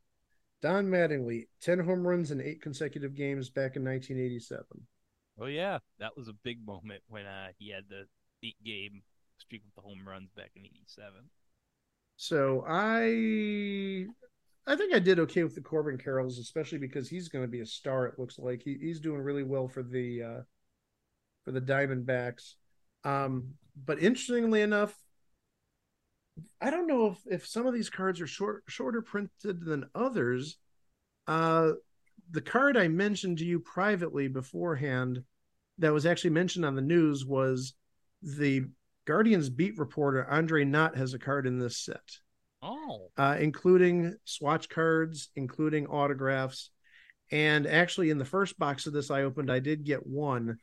[0.61, 4.65] Don Mattingly, 10 home runs in eight consecutive games back in 1987.
[5.39, 5.79] Oh, yeah.
[5.99, 8.05] That was a big moment when uh, he had the
[8.43, 9.01] eight game
[9.37, 11.13] streak with the home runs back in 87.
[12.17, 14.05] So I
[14.67, 17.61] I think I did okay with the Corbin Carrolls, especially because he's going to be
[17.61, 18.05] a star.
[18.05, 20.41] It looks like he, he's doing really well for the uh,
[21.45, 22.55] for the Diamondbacks.
[23.03, 23.53] Um,
[23.85, 24.93] but interestingly enough,
[26.61, 30.57] I don't know if, if some of these cards are short shorter printed than others.
[31.27, 31.73] Uh,
[32.31, 35.23] the card I mentioned to you privately beforehand
[35.79, 37.73] that was actually mentioned on the news was
[38.21, 38.65] the
[39.05, 42.19] Guardians beat reporter Andre Knott has a card in this set.
[42.61, 43.09] Oh.
[43.17, 46.71] Uh, including swatch cards, including autographs.
[47.31, 50.57] And actually, in the first box of this I opened, I did get one.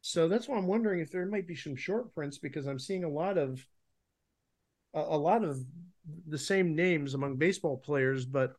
[0.00, 3.04] So that's why I'm wondering if there might be some short prints because I'm seeing
[3.04, 3.64] a lot of
[4.96, 5.58] a, lot of
[6.26, 8.54] the same names among baseball players, but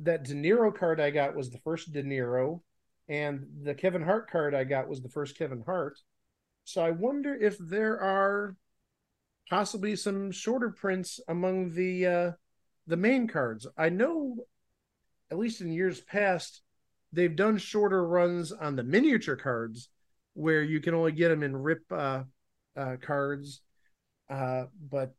[0.00, 2.60] that De Niro card I got was the first De Niro,
[3.08, 5.98] and the Kevin Hart card I got was the first Kevin Hart.
[6.64, 8.56] So I wonder if there are
[9.48, 12.32] possibly some shorter prints among the uh,
[12.86, 13.66] the main cards.
[13.76, 14.36] I know,
[15.30, 16.62] at least in years past,
[17.12, 19.88] they've done shorter runs on the miniature cards,
[20.34, 22.24] where you can only get them in rip uh,
[22.76, 23.62] uh, cards.
[24.30, 25.14] Uh, but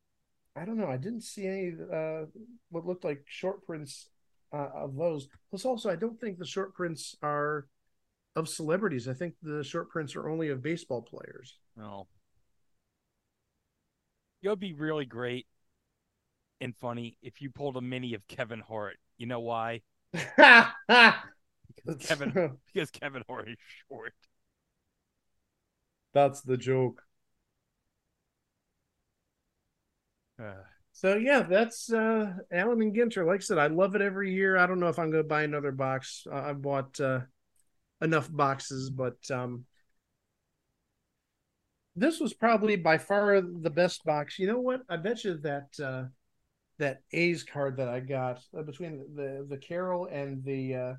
[0.59, 0.87] I don't know.
[0.87, 2.25] I didn't see any uh,
[2.69, 4.09] what looked like short prints
[4.53, 5.27] uh, of those.
[5.49, 7.67] Plus, also, I don't think the short prints are
[8.35, 9.07] of celebrities.
[9.07, 11.57] I think the short prints are only of baseball players.
[11.77, 12.07] No.
[14.41, 15.47] It would be really great
[16.61, 18.97] and funny if you pulled a mini of Kevin Hart.
[19.17, 19.81] You know why?
[20.11, 21.13] because
[21.99, 24.13] Kevin because Kevin Hart is short.
[26.13, 27.03] That's the joke.
[30.91, 33.25] So yeah, that's uh Allen and Ginter.
[33.25, 34.57] Like I said, I love it every year.
[34.57, 36.25] I don't know if I'm going to buy another box.
[36.31, 37.21] I've bought uh,
[38.01, 39.65] enough boxes, but um,
[41.95, 44.39] this was probably by far the best box.
[44.39, 44.81] You know what?
[44.89, 46.05] I bet you that uh,
[46.79, 50.93] that A's card that I got uh, between the the Carroll and the uh,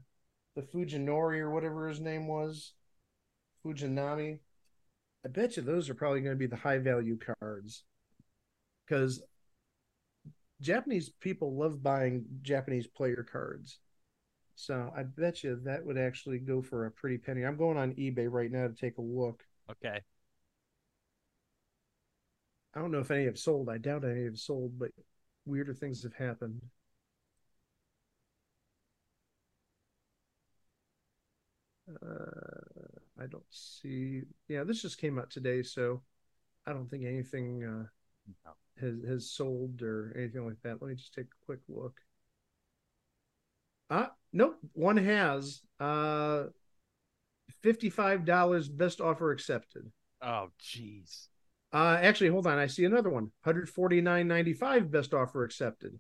[0.56, 2.72] the Fujinori or whatever his name was,
[3.64, 4.38] Fujinami.
[5.24, 7.84] I bet you those are probably going to be the high value cards
[8.86, 9.22] because
[10.60, 13.78] Japanese people love buying Japanese player cards.
[14.54, 17.44] So I bet you that would actually go for a pretty penny.
[17.44, 19.44] I'm going on eBay right now to take a look.
[19.70, 20.00] okay.
[22.74, 23.68] I don't know if any have sold.
[23.68, 24.90] I doubt any have sold, but
[25.44, 26.60] weirder things have happened.
[31.88, 34.22] Uh, I don't see.
[34.48, 36.02] Yeah, this just came out today, so
[36.66, 37.86] I don't think anything uh.
[38.80, 40.80] Has has sold or anything like that.
[40.80, 42.00] Let me just take a quick look.
[43.90, 45.62] Ah, nope, one has.
[45.78, 46.44] Uh,
[47.62, 49.90] fifty-five dollars best offer accepted.
[50.22, 51.28] Oh, jeez.
[51.72, 52.58] Uh, actually, hold on.
[52.58, 53.30] I see another one.
[53.46, 55.98] 149.95 best offer accepted.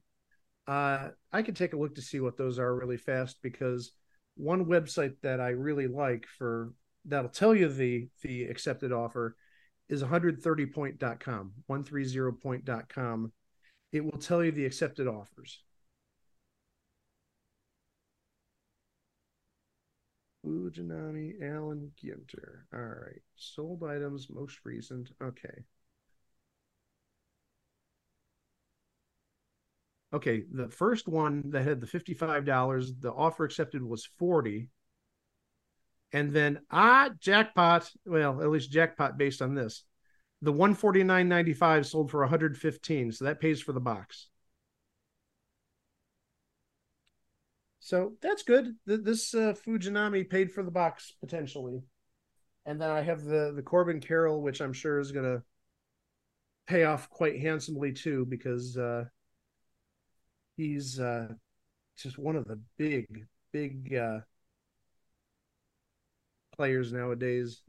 [0.66, 3.92] Uh, I could take a look to see what those are really fast because
[4.36, 6.72] one website that I really like for
[7.06, 9.36] that'll tell you the the accepted offer
[9.90, 13.32] is 130point.com, 130point.com.
[13.92, 15.62] It will tell you the accepted offers.
[20.46, 22.62] Fujinami, Allen Ginter.
[22.72, 23.20] All right.
[23.36, 25.10] Sold items, most recent.
[25.22, 25.64] Okay.
[30.12, 34.68] Okay, the first one that had the $55, the offer accepted was 40.
[36.12, 37.90] And then ah, jackpot.
[38.04, 39.84] Well, at least jackpot based on this.
[40.42, 44.28] The 149.95 sold for 115, so that pays for the box.
[47.80, 48.76] So that's good.
[48.86, 51.82] Th- This uh, Fujinami paid for the box potentially,
[52.66, 55.42] and then I have the the Corbin Carroll, which I'm sure is gonna
[56.66, 59.04] pay off quite handsomely too because uh,
[60.56, 61.28] he's uh,
[61.96, 64.20] just one of the big, big uh,
[66.60, 67.62] players nowadays.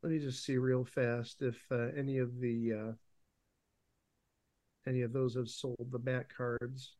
[0.00, 2.92] Let me just see real fast if uh, any of the uh,
[4.86, 6.94] any of those have sold the back cards.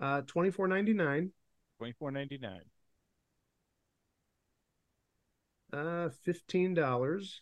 [0.00, 1.30] Uh, twenty four ninety nine.
[1.78, 2.64] Twenty four ninety nine.
[5.72, 7.40] Uh, fifteen dollars.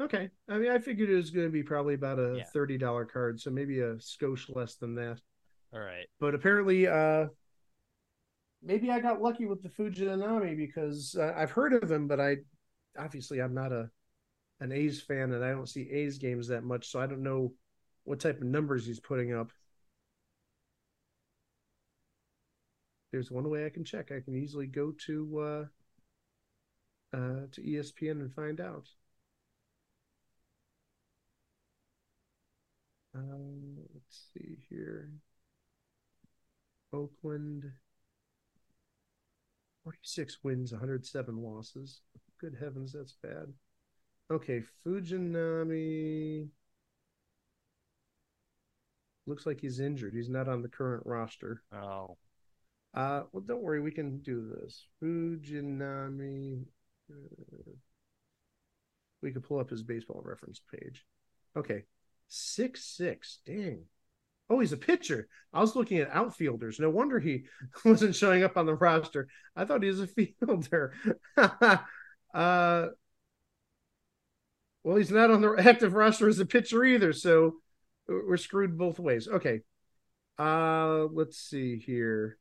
[0.00, 2.44] Okay, I mean, I figured it was going to be probably about a Yeah.
[2.52, 5.20] thirty dollar card, so maybe a skosh less than that.
[5.74, 6.06] All right.
[6.20, 7.26] But apparently, uh,
[8.62, 12.36] maybe I got lucky with the Fujinami because uh, I've heard of him, but I
[12.98, 13.90] obviously I'm not a
[14.60, 17.52] an A's fan, and I don't see A's games that much, so I don't know
[18.04, 19.50] what type of numbers he's putting up.
[23.10, 24.12] There's one way I can check.
[24.12, 28.88] I can easily go to uh, uh, to ESPN and find out.
[33.14, 35.10] Um, let's see here.
[36.94, 37.64] Oakland,
[39.84, 42.00] 46 wins, 107 losses.
[42.40, 43.52] Good heavens, that's bad.
[44.30, 46.48] Okay, Fujinami.
[49.26, 50.14] Looks like he's injured.
[50.14, 51.62] He's not on the current roster.
[51.72, 52.16] Oh.
[52.94, 54.86] Uh, well, don't worry, we can do this.
[55.02, 56.64] Fujinami.
[57.10, 57.70] uh,
[59.22, 61.04] we could pull up his baseball reference page.
[61.56, 61.84] Okay,
[62.28, 63.38] six six.
[63.46, 63.84] Dang.
[64.54, 65.26] Oh, he's a pitcher.
[65.52, 66.78] I was looking at outfielders.
[66.78, 67.46] No wonder he
[67.84, 69.26] wasn't showing up on the roster.
[69.56, 70.94] I thought he was a fielder.
[71.36, 72.86] uh,
[74.84, 77.54] well, he's not on the active roster as a pitcher either, so
[78.06, 79.26] we're screwed both ways.
[79.26, 79.62] Okay.
[80.38, 82.38] Uh, let's see here.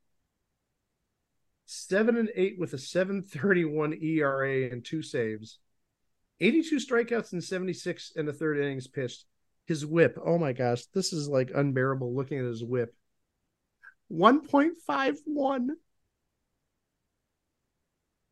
[1.66, 5.58] Seven and eight with a 731 ERA and two saves.
[6.40, 9.26] 82 strikeouts and 76 in the third innings pitched.
[9.66, 12.94] His whip, oh my gosh, this is like unbearable looking at his whip.
[14.12, 15.70] 1.51.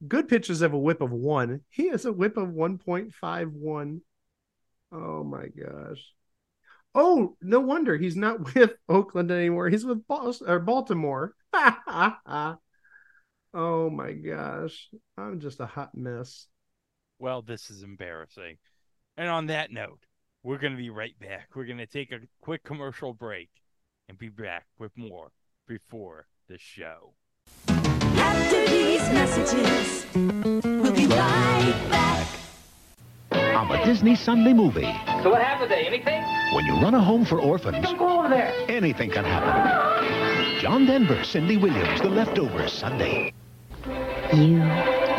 [0.07, 1.61] Good pitchers have a whip of one.
[1.69, 4.01] He has a whip of 1.51.
[4.91, 6.13] Oh my gosh.
[6.93, 9.69] Oh, no wonder he's not with Oakland anymore.
[9.69, 11.33] He's with Boston, or Baltimore.
[11.53, 12.57] oh
[13.53, 14.89] my gosh.
[15.17, 16.47] I'm just a hot mess.
[17.19, 18.57] Well, this is embarrassing.
[19.17, 19.99] And on that note,
[20.43, 21.49] we're going to be right back.
[21.55, 23.49] We're going to take a quick commercial break
[24.09, 25.31] and be back with more
[25.67, 27.13] before the show.
[27.67, 32.27] After these messages, we'll be right back.
[33.31, 34.81] I'm a Disney Sunday movie.
[35.23, 35.85] So what happened today?
[35.85, 36.23] Anything?
[36.55, 38.53] When you run a home for orphans, Go over there.
[38.67, 40.59] anything can happen.
[40.59, 43.33] John Denver, Cindy Williams, The Leftovers, Sunday.
[44.33, 44.63] You,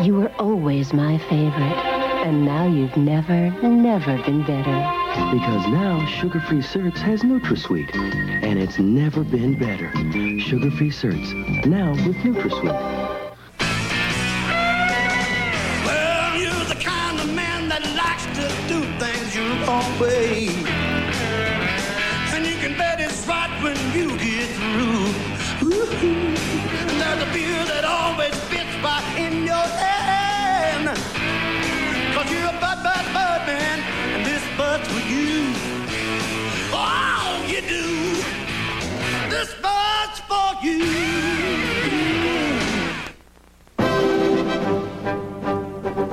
[0.03, 1.79] you were always my favorite.
[2.27, 5.02] And now you've never, never been better.
[5.13, 7.95] Because now sugar-free Certs has NutraSweet,
[8.43, 9.91] and it's never been better.
[10.41, 12.73] Sugar-free Certs, now with NutraSweet.
[15.85, 20.82] Well, you're the kind of man that likes to do things your own way.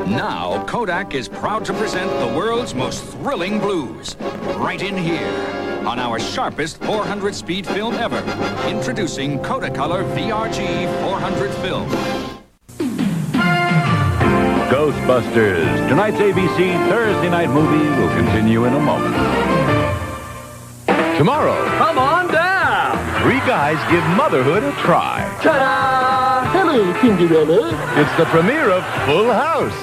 [0.08, 4.16] Now, Kodak is proud to present the world's most thrilling blues.
[4.58, 5.30] Right in here,
[5.86, 8.18] on our sharpest 400 speed film ever.
[8.68, 11.88] Introducing Kodacolor VRG 400 film.
[14.72, 15.90] Ghostbusters.
[15.90, 19.16] Tonight's ABC Thursday night movie will continue in a moment.
[21.20, 22.19] Tomorrow, Come on down.
[23.22, 25.24] Three guys give motherhood a try.
[25.44, 26.52] Ta-da!
[26.52, 27.70] Hello, Cinderella.
[28.00, 29.76] It's the premiere of Full House.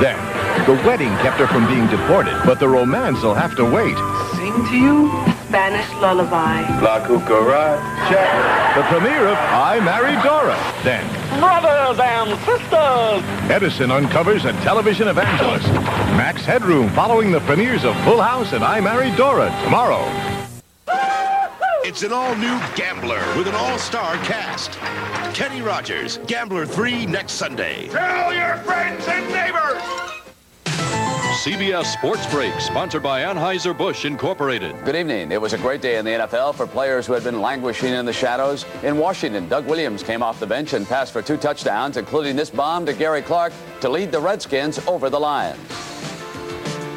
[0.00, 0.18] Then,
[0.66, 3.96] the wedding kept her from being deported, but the romance will have to wait.
[4.36, 5.10] Sing to you?
[5.48, 6.62] Spanish lullaby.
[6.80, 8.74] La Cucaracha.
[8.74, 10.56] The premiere of I Married Dora.
[10.82, 11.06] Then,
[11.40, 13.50] Brothers and sisters.
[13.50, 15.68] Edison uncovers a television evangelist.
[16.16, 20.04] Max Headroom following the premieres of Full House and I Married Dora tomorrow.
[21.88, 24.72] It's an all-new Gambler with an all-star cast.
[25.36, 27.86] Kenny Rogers, Gambler 3 next Sunday.
[27.86, 29.80] Tell your friends and neighbors.
[31.44, 34.74] CBS Sports Break, sponsored by Anheuser-Busch Incorporated.
[34.84, 35.30] Good evening.
[35.30, 38.04] It was a great day in the NFL for players who had been languishing in
[38.04, 38.66] the shadows.
[38.82, 42.50] In Washington, Doug Williams came off the bench and passed for two touchdowns, including this
[42.50, 45.60] bomb to Gary Clark to lead the Redskins over the Lions.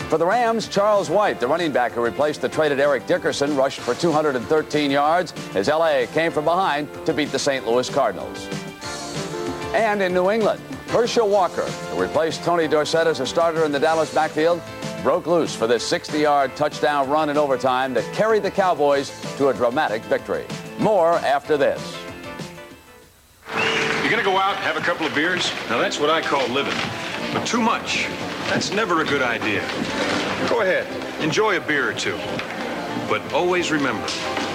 [0.09, 3.79] For the Rams, Charles White, the running back who replaced the traded Eric Dickerson, rushed
[3.79, 7.67] for 213 yards as LA came from behind to beat the St.
[7.67, 8.47] Louis Cardinals.
[9.75, 13.79] And in New England, Herschel Walker, who replaced Tony Dorsett as a starter in the
[13.79, 14.63] Dallas backfield,
[15.03, 19.53] broke loose for this 60-yard touchdown run in overtime that carried the Cowboys to a
[19.53, 20.45] dramatic victory.
[20.79, 21.95] More after this.
[24.01, 25.51] You're gonna go out have a couple of beers?
[25.69, 26.73] Now that's what I call living.
[27.31, 28.07] But too much,
[28.49, 29.61] that's never a good idea.
[30.49, 30.87] Go ahead,
[31.21, 32.17] enjoy a beer or two.
[33.07, 34.05] But always remember,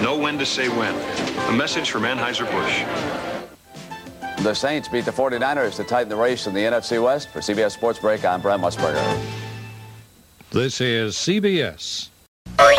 [0.02, 0.94] know when to say when.
[1.48, 2.84] A message from Anheuser-Busch.
[4.42, 7.30] The Saints beat the 49ers to tighten the race in the NFC West.
[7.30, 9.00] For CBS Sports Break, I'm Brent Musburger.
[10.50, 12.10] This is CBS.
[12.56, 12.76] Back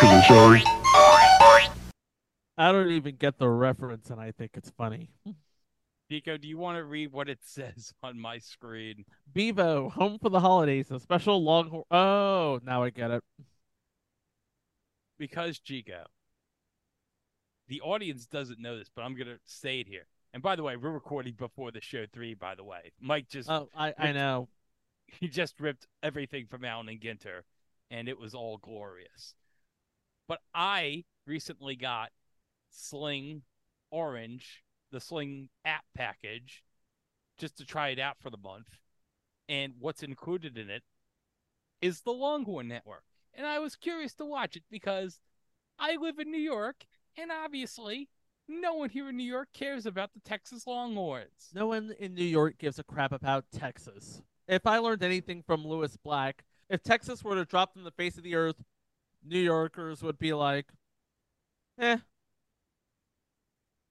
[0.00, 0.56] to the show.
[2.58, 5.10] I don't even get the reference, and I think it's funny.
[6.12, 9.06] Nico, do you want to read what it says on my screen?
[9.32, 11.84] Bevo, home for the holidays, a special longhorn.
[11.90, 13.24] Oh, now I get it.
[15.18, 16.04] Because Chico,
[17.68, 20.06] the audience doesn't know this, but I'm gonna say it here.
[20.34, 22.34] And by the way, we're recording before the show three.
[22.34, 24.48] By the way, Mike just Oh, I, I know.
[25.06, 27.40] he just ripped everything from Allen and Ginter,
[27.90, 29.34] and it was all glorious.
[30.28, 32.10] But I recently got
[32.68, 33.42] Sling
[33.90, 34.62] Orange,
[34.92, 36.62] the Sling app package,
[37.38, 38.68] just to try it out for the month.
[39.48, 40.82] And what's included in it
[41.80, 43.04] is the Longhorn Network.
[43.34, 45.18] And I was curious to watch it because
[45.78, 46.84] I live in New York,
[47.18, 48.08] and obviously,
[48.46, 51.50] no one here in New York cares about the Texas Longhorns.
[51.54, 54.22] No one in New York gives a crap about Texas.
[54.46, 58.16] If I learned anything from Lewis Black, if Texas were to drop from the face
[58.18, 58.62] of the earth,
[59.24, 60.66] New Yorkers would be like,
[61.78, 61.98] eh.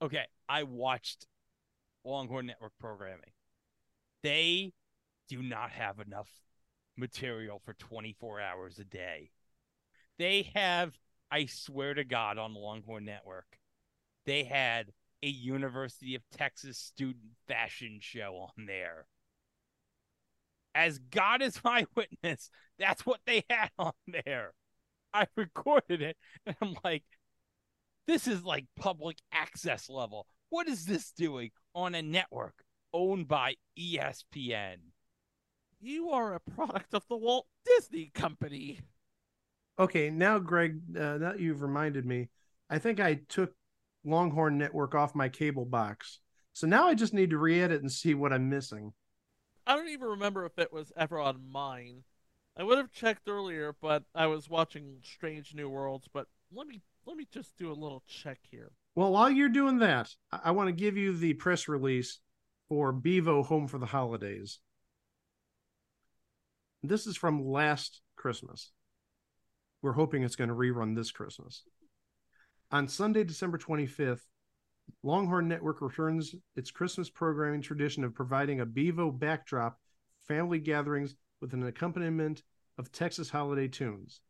[0.02, 1.26] Okay, I watched
[2.04, 3.30] Longhorn Network programming.
[4.22, 4.72] They
[5.28, 6.28] do not have enough
[6.96, 9.30] material for 24 hours a day.
[10.18, 10.92] They have,
[11.30, 13.46] I swear to God, on Longhorn Network,
[14.26, 14.92] they had
[15.22, 19.06] a University of Texas student fashion show on there.
[20.74, 23.92] As God is my witness, that's what they had on
[24.24, 24.52] there.
[25.14, 27.04] I recorded it and I'm like,
[28.06, 30.26] this is like public access level.
[30.50, 34.76] What is this doing on a network owned by ESPN?
[35.80, 38.80] You are a product of the Walt Disney Company.
[39.78, 42.28] Okay, now Greg, uh, now you've reminded me.
[42.68, 43.54] I think I took
[44.04, 46.20] Longhorn Network off my cable box,
[46.52, 48.92] so now I just need to re-edit and see what I'm missing.
[49.66, 52.04] I don't even remember if it was ever on mine.
[52.56, 56.08] I would have checked earlier, but I was watching Strange New Worlds.
[56.12, 58.72] But let me let me just do a little check here.
[58.94, 62.20] Well, while you're doing that, I, I want to give you the press release
[62.68, 64.58] for Bevo Home for the Holidays.
[66.82, 68.70] This is from last Christmas.
[69.82, 71.62] We're hoping it's going to rerun this Christmas.
[72.70, 74.22] On Sunday, December 25th,
[75.02, 79.78] Longhorn Network returns its Christmas programming tradition of providing a Bevo backdrop
[80.26, 82.42] family gatherings with an accompaniment
[82.78, 84.20] of Texas holiday tunes.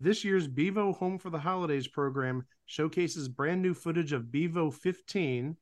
[0.00, 5.56] This year's Bevo Home for the Holidays program showcases brand new footage of Bevo 15,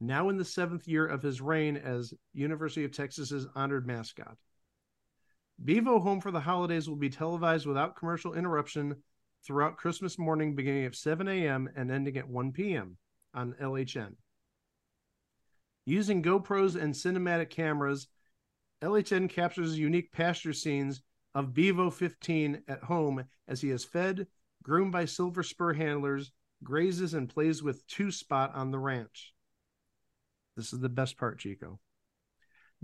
[0.00, 4.36] now in the seventh year of his reign as University of Texas's honored mascot.
[5.64, 8.96] Bevo Home for the Holidays will be televised without commercial interruption
[9.44, 11.68] throughout Christmas morning, beginning at 7 a.m.
[11.76, 12.96] and ending at 1 p.m.
[13.32, 14.14] on LHN.
[15.84, 18.08] Using GoPros and cinematic cameras,
[18.82, 21.00] LHN captures unique pasture scenes
[21.34, 24.26] of Bevo 15 at home as he is fed,
[24.62, 29.34] groomed by silver spur handlers, grazes, and plays with two spot on the ranch.
[30.56, 31.78] This is the best part, Chico.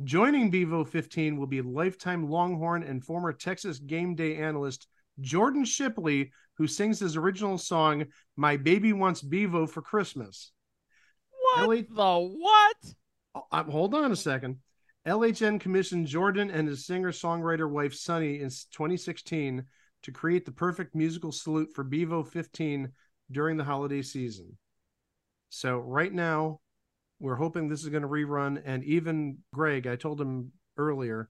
[0.02, 4.86] Joining Bevo 15 will be lifetime Longhorn and former Texas game day analyst
[5.20, 10.52] Jordan Shipley, who sings his original song, My Baby Wants Bevo for Christmas.
[11.30, 12.76] What the what?
[13.34, 14.58] Oh, uh, hold on a second.
[15.06, 19.64] LHN commissioned Jordan and his singer songwriter wife Sunny in 2016
[20.02, 22.90] to create the perfect musical salute for Bevo 15
[23.30, 24.56] during the holiday season.
[25.50, 26.60] So, right now,
[27.20, 28.60] we're hoping this is going to rerun.
[28.64, 31.28] And even Greg, I told him earlier,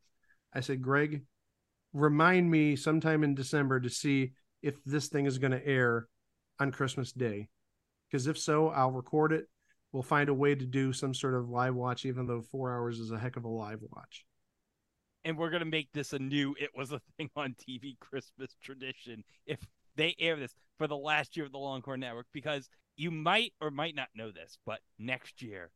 [0.53, 1.25] I said, Greg,
[1.93, 6.09] remind me sometime in December to see if this thing is going to air
[6.61, 7.49] on Christmas Day.
[8.11, 9.47] Because if so, I'll record it.
[9.95, 12.99] We'll find a way to do some sort of live watch, even though four hours
[12.99, 14.27] is a heck of a live watch.
[15.27, 19.25] and we're gonna make this a new "It Was a Thing on TV" Christmas tradition
[19.47, 23.55] if they air this for the last year of the Longhorn Network, because you might
[23.61, 25.71] or might not know this, but next year,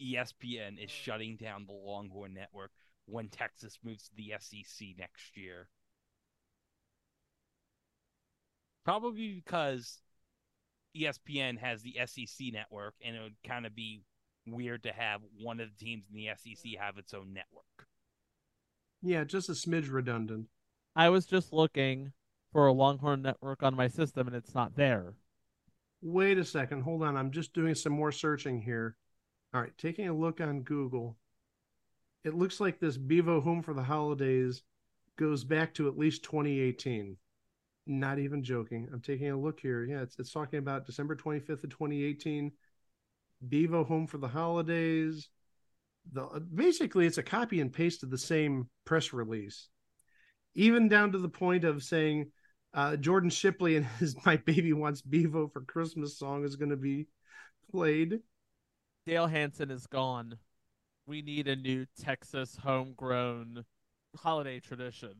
[0.00, 2.72] ESPN is shutting down the Longhorn Network
[3.04, 5.68] when Texas moves to the SEC next year.
[8.84, 10.00] Probably because
[10.96, 14.02] ESPN has the SEC network, and it would kind of be
[14.46, 17.64] weird to have one of the teams in the SEC have its own network.
[19.02, 20.46] Yeah, just a smidge redundant.
[20.96, 22.12] I was just looking
[22.52, 25.14] for a Longhorn network on my system and it's not there.
[26.02, 26.82] Wait a second.
[26.82, 27.16] Hold on.
[27.16, 28.96] I'm just doing some more searching here.
[29.54, 31.16] All right, taking a look on Google.
[32.24, 34.62] It looks like this Bevo Home for the Holidays
[35.16, 37.16] goes back to at least 2018.
[37.88, 38.86] Not even joking.
[38.92, 39.82] I'm taking a look here.
[39.82, 42.52] Yeah, it's, it's talking about December 25th of 2018.
[43.48, 45.30] Bevo Home for the Holidays.
[46.12, 49.68] The basically it's a copy and paste of the same press release.
[50.54, 52.30] Even down to the point of saying
[52.74, 56.76] uh, Jordan Shipley and his "My Baby Wants Bevo for Christmas" song is going to
[56.76, 57.06] be
[57.70, 58.20] played.
[59.06, 60.36] Dale Hansen is gone.
[61.06, 63.64] We need a new Texas homegrown
[64.14, 65.14] holiday tradition.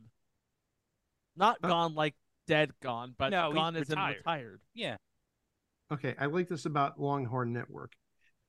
[1.35, 2.14] Not gone like
[2.49, 4.16] dead gone, but No, gone is in retired.
[4.16, 4.61] retired.
[4.74, 4.96] Yeah.
[5.92, 7.92] Okay, I like this about Longhorn Network.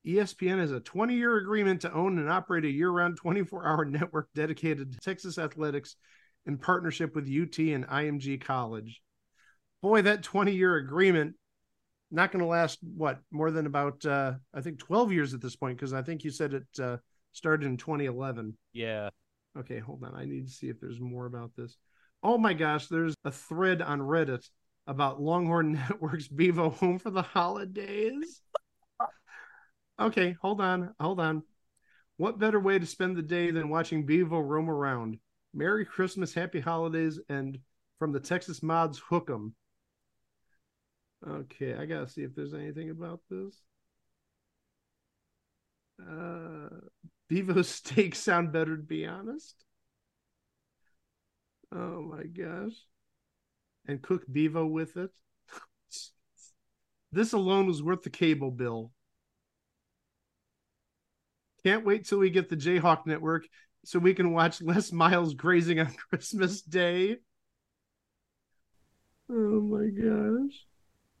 [0.06, 3.84] ESPN has a 20 year agreement to own and operate a year round 24 hour
[3.84, 5.96] network dedicated to Texas athletics
[6.46, 9.00] in partnership with UT and IMG College.
[9.82, 11.34] Boy, that 20 year agreement
[12.10, 15.54] not going to last what more than about uh, I think 12 years at this
[15.54, 16.96] point because I think you said it uh,
[17.32, 18.56] started in 2011.
[18.72, 19.10] Yeah.
[19.58, 20.14] Okay, hold on.
[20.14, 21.76] I need to see if there's more about this.
[22.22, 24.48] Oh my gosh, there's a thread on Reddit
[24.86, 28.42] about Longhorn Network's Bevo Home for the Holidays.
[29.98, 30.94] okay, hold on.
[31.00, 31.42] Hold on.
[32.16, 35.18] What better way to spend the day than watching Bevo roam around?
[35.54, 37.58] Merry Christmas, Happy Holidays, and
[37.98, 39.54] from the Texas Mods, hook 'em.
[41.26, 43.62] Okay, I gotta see if there's anything about this.
[46.00, 46.68] Uh,
[47.28, 49.64] Bevo steaks sound better, to be honest.
[51.72, 52.74] Oh my gosh.
[53.86, 55.10] And cook Bevo with it.
[57.12, 58.92] this alone was worth the cable bill.
[61.64, 63.46] Can't wait till we get the Jayhawk network
[63.84, 67.18] so we can watch Les Miles grazing on Christmas Day.
[69.30, 70.66] Oh my gosh.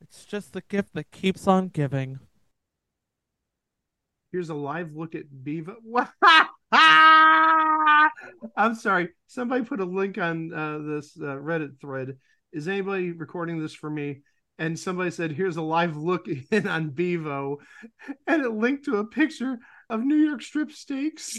[0.00, 2.18] It's just the gift that keeps on giving.
[4.32, 5.76] Here's a live look at Bevo.
[8.56, 9.10] I'm sorry.
[9.26, 12.16] Somebody put a link on uh, this uh, Reddit thread.
[12.52, 14.22] Is anybody recording this for me?
[14.58, 17.58] And somebody said, "Here's a live look in on Bevo,"
[18.26, 19.58] and it linked to a picture
[19.88, 21.38] of New York strip steaks.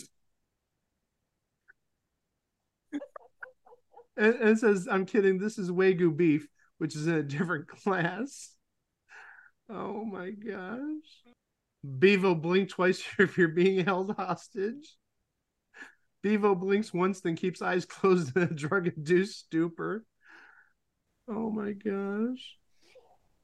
[4.18, 5.38] and, and it says, "I'm kidding.
[5.38, 6.48] This is Wagyu beef,
[6.80, 8.56] which is in a different class."
[9.70, 11.34] Oh my gosh.
[12.00, 14.98] Bevo blink twice if you're being held hostage.
[16.22, 20.06] Bevo blinks once, then keeps eyes closed in a drug induced stupor.
[21.28, 22.58] Oh my gosh.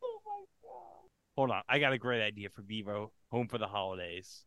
[0.03, 1.09] Oh my God.
[1.35, 1.61] Hold on.
[1.69, 4.43] I got a great idea for Bevo Home for the Holidays.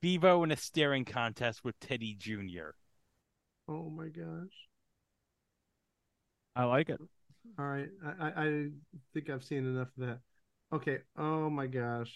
[0.00, 2.70] Bevo in a staring contest with Teddy Jr.
[3.68, 4.68] Oh my gosh.
[6.54, 7.00] I like it.
[7.58, 7.88] All right.
[8.04, 8.68] I, I, I
[9.12, 10.20] think I've seen enough of that.
[10.72, 10.98] Okay.
[11.16, 12.12] Oh my gosh.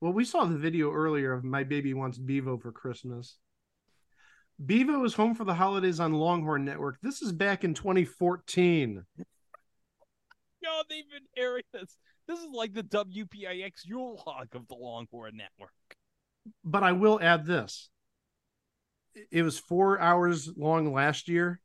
[0.00, 3.38] Well, we saw the video earlier of My Baby Wants Bevo for Christmas.
[4.64, 6.98] Bevo is home for the holidays on Longhorn Network.
[7.02, 9.04] This is back in 2014.
[10.60, 11.96] Yo, they've been airing this.
[12.28, 15.72] This is like the WPIX Yule log of the Longhorn Network.
[16.62, 17.88] But I will add this.
[19.30, 21.60] It was four hours long last year.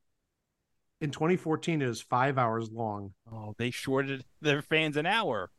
[1.02, 3.14] In 2014, it was five hours long.
[3.30, 5.50] Oh, they shorted their fans an hour.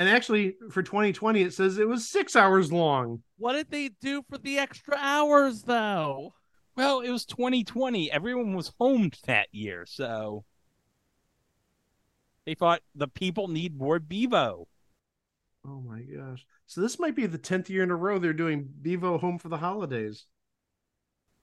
[0.00, 3.22] And actually, for 2020, it says it was six hours long.
[3.36, 6.32] What did they do for the extra hours, though?
[6.74, 8.10] Well, it was 2020.
[8.10, 10.46] Everyone was home that year, so
[12.46, 14.68] they thought the people need more Bevo.
[15.66, 16.46] Oh my gosh.
[16.66, 19.50] So this might be the 10th year in a row they're doing Bevo Home for
[19.50, 20.24] the Holidays.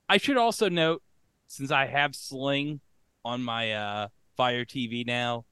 [0.10, 1.04] I should also note,
[1.46, 2.80] since I have Sling
[3.24, 5.46] on my uh, Fire TV now,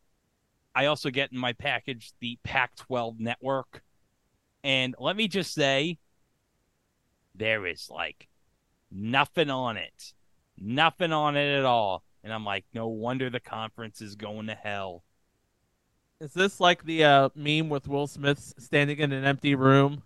[0.75, 3.81] I also get in my package the Pac 12 network.
[4.63, 5.97] And let me just say,
[7.33, 8.27] there is like
[8.91, 10.13] nothing on it.
[10.57, 12.03] Nothing on it at all.
[12.23, 15.03] And I'm like, no wonder the conference is going to hell.
[16.19, 20.03] Is this like the uh, meme with Will Smith standing in an empty room?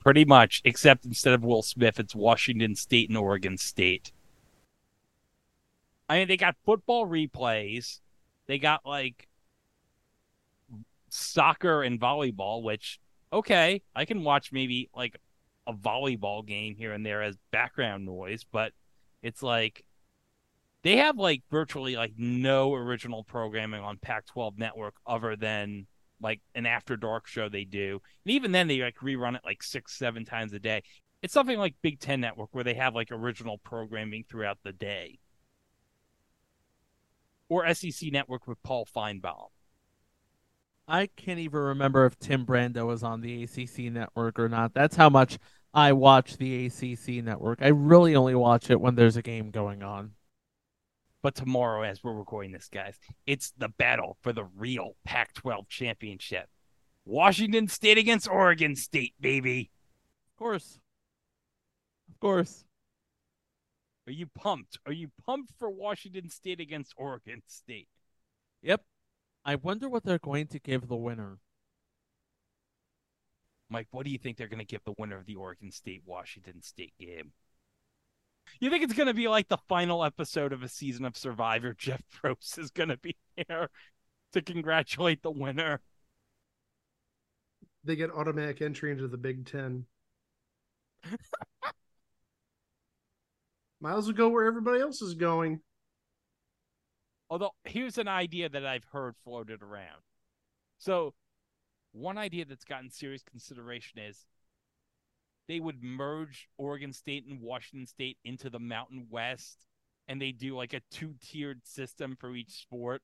[0.00, 4.12] Pretty much, except instead of Will Smith, it's Washington State and Oregon State.
[6.08, 8.00] I mean, they got football replays.
[8.50, 9.28] They got like
[11.08, 12.98] soccer and volleyball, which,
[13.32, 15.20] okay, I can watch maybe like
[15.68, 18.72] a volleyball game here and there as background noise, but
[19.22, 19.84] it's like
[20.82, 25.86] they have like virtually like no original programming on Pac-12 network other than
[26.20, 28.00] like an after dark show they do.
[28.24, 30.82] And even then they like rerun it like 6 7 times a day.
[31.22, 35.19] It's something like Big 10 network where they have like original programming throughout the day.
[37.50, 39.48] Or SEC network with Paul Finebaum.
[40.88, 44.72] I can't even remember if Tim Brando was on the ACC network or not.
[44.72, 45.38] That's how much
[45.74, 47.60] I watch the ACC network.
[47.60, 50.12] I really only watch it when there's a game going on.
[51.22, 55.68] But tomorrow, as we're recording this, guys, it's the battle for the real Pac 12
[55.68, 56.48] championship.
[57.04, 59.70] Washington State against Oregon State, baby.
[60.32, 60.80] Of course.
[62.08, 62.64] Of course.
[64.06, 64.78] Are you pumped?
[64.86, 67.88] Are you pumped for Washington State against Oregon State?
[68.62, 68.82] Yep.
[69.44, 71.38] I wonder what they're going to give the winner.
[73.68, 76.02] Mike, what do you think they're going to give the winner of the Oregon State
[76.04, 77.32] Washington State game?
[78.58, 81.74] You think it's going to be like the final episode of a season of Survivor?
[81.78, 83.68] Jeff Probst is going to be there
[84.32, 85.80] to congratulate the winner.
[87.84, 89.86] They get automatic entry into the Big Ten.
[93.80, 95.60] Might as well go where everybody else is going.
[97.30, 100.02] Although, here's an idea that I've heard floated around.
[100.78, 101.14] So,
[101.92, 104.26] one idea that's gotten serious consideration is
[105.48, 109.66] they would merge Oregon State and Washington State into the Mountain West,
[110.08, 113.02] and they do like a two tiered system for each sport.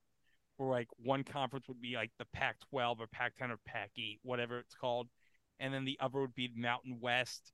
[0.57, 3.91] Where like one conference would be like the Pac 12 or Pac 10 or Pac
[3.99, 5.09] 8, whatever it's called.
[5.61, 7.53] And then the other would be Mountain West.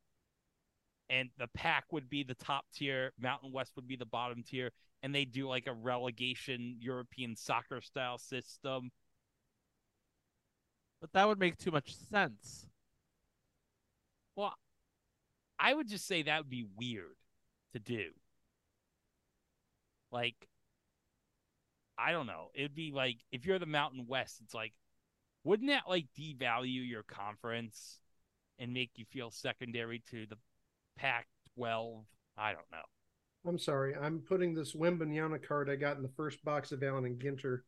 [1.10, 4.70] And the pack would be the top tier, Mountain West would be the bottom tier.
[5.02, 8.90] And they do like a relegation European soccer style system.
[11.00, 12.66] But that would make too much sense.
[14.36, 14.54] Well,
[15.58, 17.16] I would just say that would be weird
[17.72, 18.10] to do.
[20.10, 20.48] Like,
[21.98, 22.50] I don't know.
[22.54, 24.72] It'd be like if you're the Mountain West, it's like,
[25.44, 27.98] wouldn't that like devalue your conference
[28.58, 30.36] and make you feel secondary to the
[30.96, 31.26] Pac
[31.56, 32.04] 12?
[32.36, 32.78] I don't know.
[33.48, 33.94] I'm sorry.
[33.94, 37.60] I'm putting this Wembanyama card I got in the first box of Allen and Ginter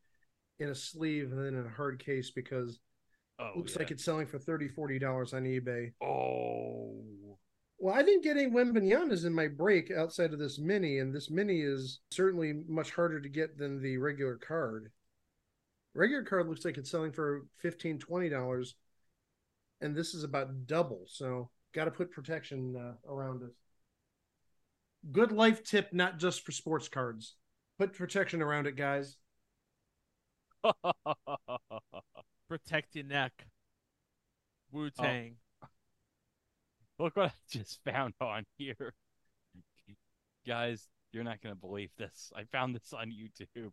[0.59, 2.79] in a sleeve and then in a hard case because
[3.37, 3.79] Oh, looks yeah.
[3.79, 5.91] like it's selling for 30 $40 on eBay.
[6.01, 7.03] Oh.
[7.77, 11.29] Well, I didn't get any Wembanyama's in my break outside of this mini, and this
[11.29, 14.89] mini is certainly much harder to get than the regular card.
[15.93, 18.73] Regular card looks like it's selling for 15 $20,
[19.81, 21.03] and this is about double.
[21.07, 23.51] So, got to put protection uh, around it.
[25.11, 27.35] Good life tip, not just for sports cards.
[27.77, 29.17] Put protection around it, guys.
[32.49, 33.45] Protect your neck.
[34.71, 35.35] Wu Tang.
[36.99, 38.93] Look what I just found on here.
[40.47, 42.31] Guys, you're not going to believe this.
[42.35, 43.71] I found this on YouTube.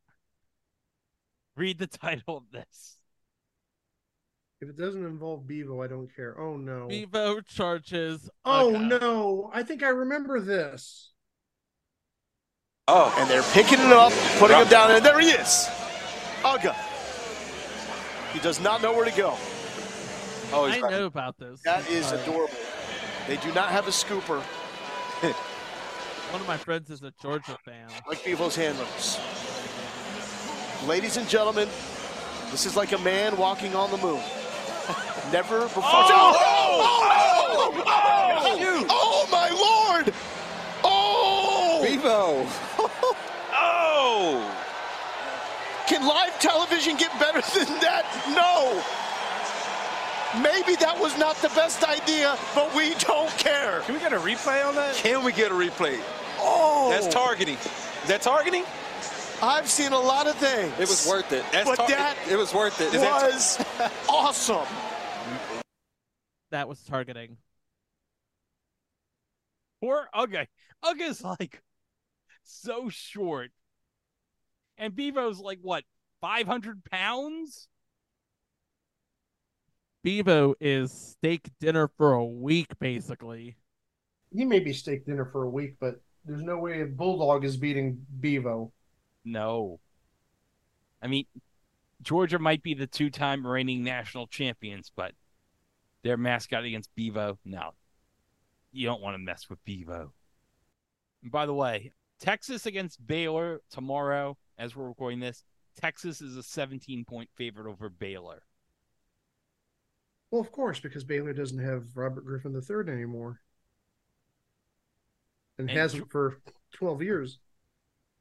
[1.57, 3.02] Read the title of this.
[4.63, 6.39] If it doesn't involve Bevo, I don't care.
[6.41, 6.87] Oh no.
[6.87, 8.31] Bevo charges.
[8.45, 9.01] Oh Uga.
[9.01, 9.51] no.
[9.53, 11.11] I think I remember this.
[12.87, 15.69] Oh, and they're picking it up, putting him down, and there he is.
[16.43, 16.77] Uga.
[18.33, 19.35] He does not know where to go.
[20.53, 21.61] Oh, I know about this.
[21.65, 22.55] That is Uh, adorable.
[23.27, 24.41] They do not have a scooper
[26.31, 27.89] One of my friends is a Georgia fan.
[28.07, 29.19] like Bevo's handlers.
[30.87, 31.69] Ladies and gentlemen,
[32.53, 34.21] this is like a man walking on the moon.
[35.33, 35.83] Never before.
[35.85, 37.13] Oh!
[37.55, 40.15] oh, oh, oh, oh my lord!
[40.85, 41.81] Oh!
[41.83, 42.47] Bevo.
[43.55, 44.59] oh!
[45.87, 48.05] Can live television get better than that?
[48.35, 48.83] No!
[50.43, 53.81] Maybe that was not the best idea, but we don't care.
[53.81, 54.95] Can we get a replay on that?
[54.95, 56.01] Can we get a replay?
[56.39, 56.89] Oh!
[56.91, 57.57] That's targeting.
[57.57, 58.65] Is that targeting?
[59.43, 60.73] I've seen a lot of things.
[60.75, 61.45] It was worth it.
[61.51, 62.95] That's but tar- that it was worth it.
[62.95, 63.65] Is that- was
[64.09, 64.67] awesome.
[66.53, 67.39] That was targeting.
[69.81, 70.47] Poor Uga.
[70.85, 71.61] Uga's like
[72.45, 73.51] so short.
[74.79, 75.83] And Bevo's like, what,
[76.21, 77.69] 500 pounds?
[80.05, 83.57] Bevo is steak dinner for a week, basically.
[84.33, 87.57] He may be steak dinner for a week, but there's no way a bulldog is
[87.57, 88.73] beating Bevo.
[89.25, 89.81] No.
[91.01, 91.27] I mean,
[92.03, 95.13] Georgia might be the two-time reigning national champions, but
[96.03, 97.75] their mascot against Bevo, no,
[98.73, 100.13] you don't want to mess with Bevo.
[101.23, 105.45] And by the way, Texas against Baylor tomorrow, as we're recording this.
[105.81, 108.43] Texas is a 17-point favorite over Baylor.
[110.31, 113.41] Well, of course, because Baylor doesn't have Robert Griffin III anymore,
[115.59, 116.39] and, And hasn't for
[116.73, 117.39] twelve years.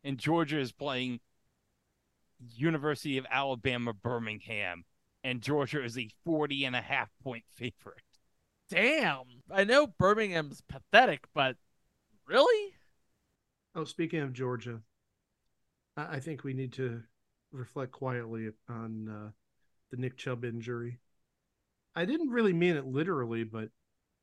[0.04, 1.20] And Georgia is playing
[2.56, 4.84] University of Alabama Birmingham,
[5.24, 8.04] and Georgia is a 40 and a half point favorite.
[8.70, 9.26] Damn.
[9.52, 11.58] I know Birmingham's pathetic, but
[12.26, 12.74] really?
[13.76, 14.82] Oh, speaking of Georgia,
[15.98, 17.04] I, I think we need to
[17.52, 19.32] reflect quietly on uh,
[19.92, 21.00] the Nick Chubb injury.
[21.96, 23.70] I didn't really mean it literally, but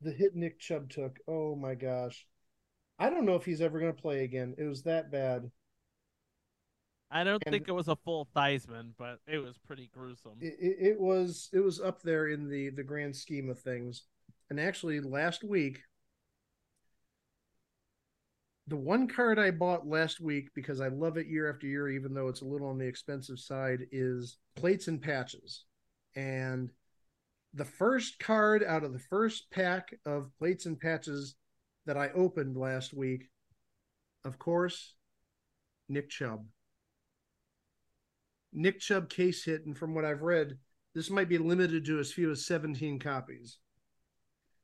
[0.00, 2.26] the hit Nick Chubb took, oh my gosh.
[2.98, 4.54] I don't know if he's ever going to play again.
[4.58, 5.50] It was that bad.
[7.10, 10.38] I don't And- think it was a full Theismann, but it was pretty gruesome.
[10.40, 14.04] It, it, it was it was up there in the the grand scheme of things.
[14.50, 15.80] And actually, last week,
[18.66, 22.12] the one card I bought last week because I love it year after year, even
[22.14, 25.64] though it's a little on the expensive side, is plates and patches.
[26.14, 26.70] And
[27.54, 31.34] the first card out of the first pack of plates and patches
[31.86, 33.28] that I opened last week,
[34.24, 34.94] of course,
[35.88, 36.44] Nick Chubb.
[38.52, 40.58] Nick Chubb case hit, and from what I've read,
[40.94, 43.58] this might be limited to as few as 17 copies.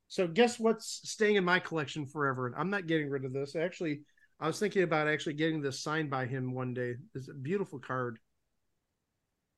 [0.08, 2.46] So guess what's staying in my collection forever?
[2.46, 3.56] And I'm not getting rid of this.
[3.56, 4.02] Actually,
[4.40, 6.94] I was thinking about actually getting this signed by him one day.
[7.14, 8.18] It's a beautiful card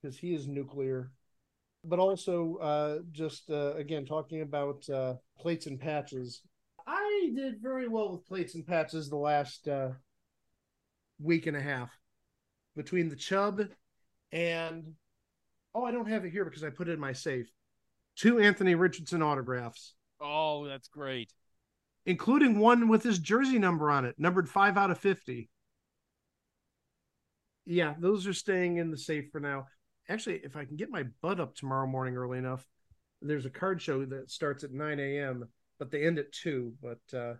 [0.00, 1.10] because he is nuclear.
[1.84, 6.42] But also, uh, just uh, again talking about uh, plates and patches.
[6.86, 9.90] I did very well with plates and patches the last uh,
[11.20, 11.90] week and a half
[12.76, 13.62] between the Chubb
[14.32, 14.94] and
[15.74, 17.50] oh, I don't have it here because I put it in my safe.
[18.16, 21.30] Two Anthony Richardson autographs, Oh, that's great.
[22.06, 25.50] including one with his jersey number on it, numbered five out of 50.
[27.66, 29.66] Yeah, those are staying in the safe for now.
[30.08, 32.64] Actually, if I can get my butt up tomorrow morning early enough,
[33.20, 35.48] there's a card show that starts at 9 a.m.,
[35.78, 36.74] but they end at 2.
[36.80, 37.34] But uh,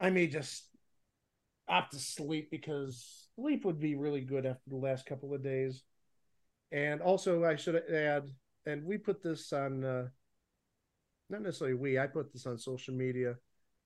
[0.00, 0.64] I may just
[1.74, 5.82] opt to sleep because sleep would be really good after the last couple of days.
[6.72, 8.30] And also, I should add,
[8.66, 10.06] and we put this on, uh,
[11.30, 13.36] not necessarily we, I put this on social media.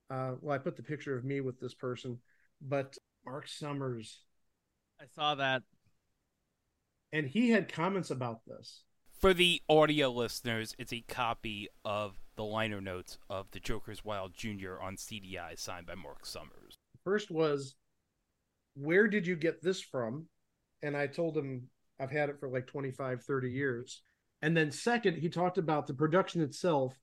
[0.09, 2.19] Uh, well, I put the picture of me with this person,
[2.61, 4.19] but Marc Summers,
[5.01, 5.63] I saw that.
[7.11, 8.83] and he had comments about this.
[9.19, 14.33] For the audio listeners, it's a copy of the liner notes of the Joker's Wild
[14.33, 14.79] Jr.
[14.81, 16.68] on CDI signed by Marc Summers.
[17.03, 17.75] First was,
[18.75, 20.25] where did you get this from?
[20.81, 21.69] And I told him
[21.99, 24.01] I've had it for like 25, 30 years.
[24.41, 26.97] And then second, he talked about the production itself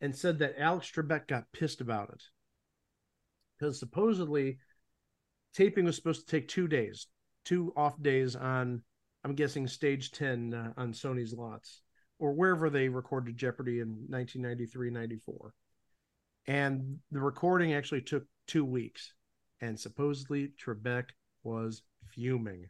[0.00, 2.22] and said that Alex Trebek got pissed about it.
[3.58, 4.58] Because supposedly
[5.54, 7.06] taping was supposed to take two days,
[7.44, 8.82] two off days on,
[9.24, 11.82] I'm guessing, stage 10 uh, on Sony's lots
[12.18, 15.54] or wherever they recorded Jeopardy in 1993, 94.
[16.46, 19.12] And the recording actually took two weeks.
[19.62, 21.10] And supposedly Trebek
[21.44, 22.68] was fuming.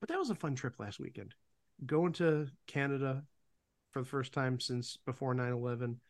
[0.00, 1.34] But that was a fun trip last weekend.
[1.84, 3.24] Going to Canada
[3.90, 6.00] for the first time since before 9 11,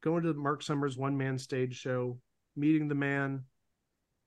[0.00, 2.18] going to Marc Summers' one man stage show,
[2.56, 3.44] meeting the man,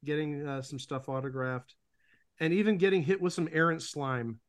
[0.04, 1.76] getting uh, some stuff autographed,
[2.40, 4.40] and even getting hit with some errant slime.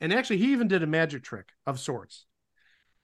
[0.00, 2.26] And actually, he even did a magic trick of sorts.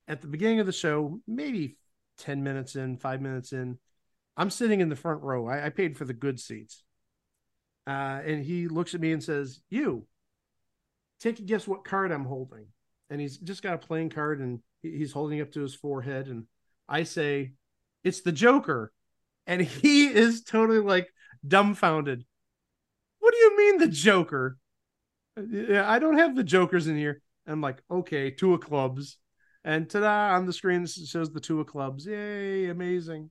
[0.06, 1.76] At the beginning of the show, maybe
[2.20, 3.78] 10 minutes in, five minutes in,
[4.36, 5.48] I'm sitting in the front row.
[5.48, 6.82] I, I paid for the good seats.
[7.86, 10.06] Uh, and he looks at me and says, You,
[11.20, 12.66] take a guess what card I'm holding.
[13.08, 15.74] And he's just got a playing card and he- he's holding it up to his
[15.74, 16.28] forehead.
[16.28, 16.46] And
[16.88, 17.52] I say,
[18.04, 18.92] It's the Joker.
[19.46, 21.08] And he is totally like
[21.46, 22.24] dumbfounded.
[23.18, 24.56] What do you mean the Joker?
[25.36, 27.22] I don't have the Jokers in here.
[27.46, 29.18] I'm like, okay, two of clubs.
[29.64, 32.06] And ta-da, on the screen shows the two of clubs.
[32.06, 33.30] Yay, amazing.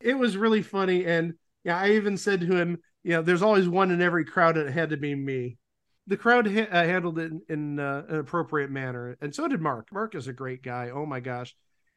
[0.00, 1.04] it was really funny.
[1.04, 1.34] And
[1.64, 4.68] yeah, I even said to him, you know, there's always one in every crowd, and
[4.68, 5.58] it had to be me.
[6.06, 9.60] The crowd ha- uh, handled it in, in uh, an appropriate manner, and so did
[9.60, 9.92] Marc.
[9.92, 10.90] Marc is a great guy.
[10.90, 11.54] Oh my gosh.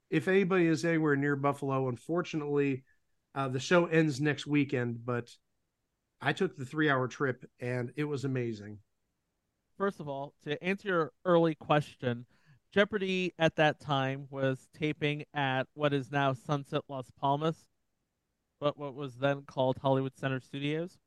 [0.09, 2.83] If anybody is anywhere near Buffalo, unfortunately,
[3.33, 5.29] uh, the show ends next weekend, but
[6.21, 8.79] I took the three hour trip and it was amazing.
[9.77, 12.25] First of all, to answer your early question,
[12.75, 17.55] Jeopardy at that time was taping at what is now Sunset Las Palmas,
[18.59, 20.97] but what was then called Hollywood Center Studios.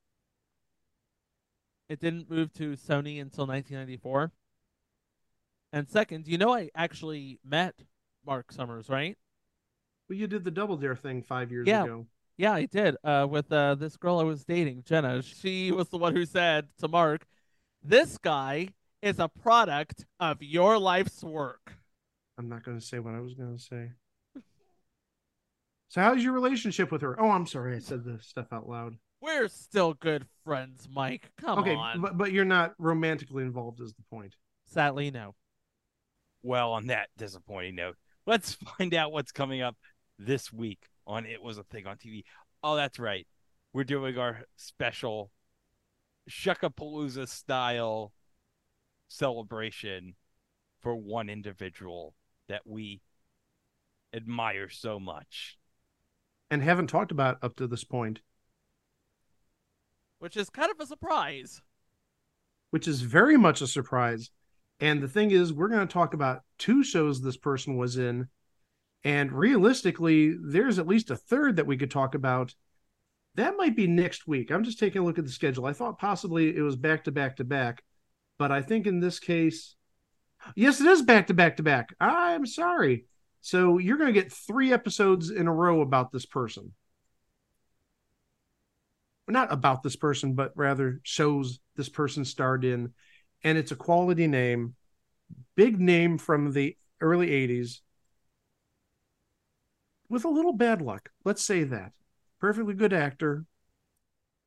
[1.90, 4.32] it didn't move to Sony until 1994.
[5.72, 7.74] And second, you know I actually met
[8.26, 9.16] Marc Summers, right?
[10.08, 11.84] Well, you did the Double Dare thing five years Yeah.
[11.84, 12.06] ago.
[12.38, 12.96] Yeah, I did.
[13.04, 15.20] Uh, with uh, this girl I was dating, Jenna.
[15.22, 17.26] She was the one who said to Marc,
[17.82, 18.68] "This guy
[19.02, 21.74] is a product of your life's work."
[22.38, 23.90] I'm not going to say what I was going to say.
[25.88, 27.20] So, how's your relationship with her?
[27.20, 28.94] Oh, I'm sorry, I said the stuff out loud.
[29.20, 31.30] We're still good friends, Mike.
[31.40, 32.00] Come okay, on.
[32.00, 34.34] but but you're not romantically involved, is the point.
[34.66, 35.34] Sadly, no.
[36.42, 37.96] Well, on that disappointing note,
[38.26, 39.76] let's find out what's coming up
[40.18, 42.24] this week on It Was a Thing on TV.
[42.62, 43.26] Oh, that's right.
[43.72, 45.30] We're doing our special
[46.30, 48.12] Shuckapalooza style
[49.08, 50.14] celebration
[50.80, 52.14] for one individual
[52.48, 53.00] that we
[54.14, 55.58] admire so much.
[56.50, 58.20] And haven't talked about up to this point,
[60.18, 61.60] Which is kind of a surprise.
[62.70, 64.30] which is very much a surprise.
[64.80, 68.28] And the thing is, we're going to talk about two shows this person was in.
[69.04, 72.54] And realistically, there's at least a third that we could talk about.
[73.34, 74.50] That might be next week.
[74.50, 75.66] I'm just taking a look at the schedule.
[75.66, 77.84] I thought possibly it was back to back to back,
[78.38, 79.74] but I think in this case,
[80.54, 81.94] yes, it is back to back to back.
[82.00, 83.04] I'm sorry.
[83.40, 86.72] So you're going to get three episodes in a row about this person.
[89.28, 92.94] Not about this person, but rather shows this person starred in.
[93.44, 94.74] And it's a quality name,
[95.54, 97.80] big name from the early 80s
[100.08, 101.10] with a little bad luck.
[101.24, 101.92] Let's say that.
[102.40, 103.44] Perfectly good actor,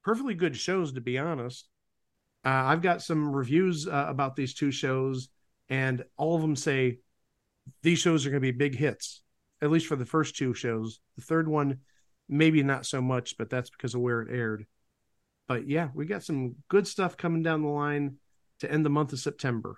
[0.03, 1.67] perfectly good shows, to be honest.
[2.43, 5.29] Uh, I've got some reviews uh, about these two shows,
[5.69, 6.97] and all of them say
[7.83, 9.21] these shows are going to be big hits,
[9.61, 10.99] at least for the first two shows.
[11.15, 11.79] The third one,
[12.27, 14.65] maybe not so much, but that's because of where it aired.
[15.47, 18.17] But yeah, we got some good stuff coming down the line
[18.59, 19.77] to end the month of September.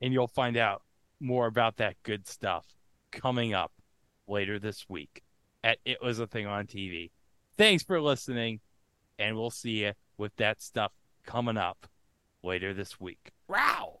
[0.00, 0.82] And you'll find out
[1.20, 2.64] more about that good stuff
[3.10, 3.72] coming up
[4.26, 5.22] later this week
[5.64, 7.10] at It Was a Thing on TV.
[7.56, 8.60] Thanks for listening,
[9.18, 10.92] and we'll see you with that stuff
[11.28, 11.86] coming up
[12.42, 13.32] later this week.
[13.48, 14.00] Wow!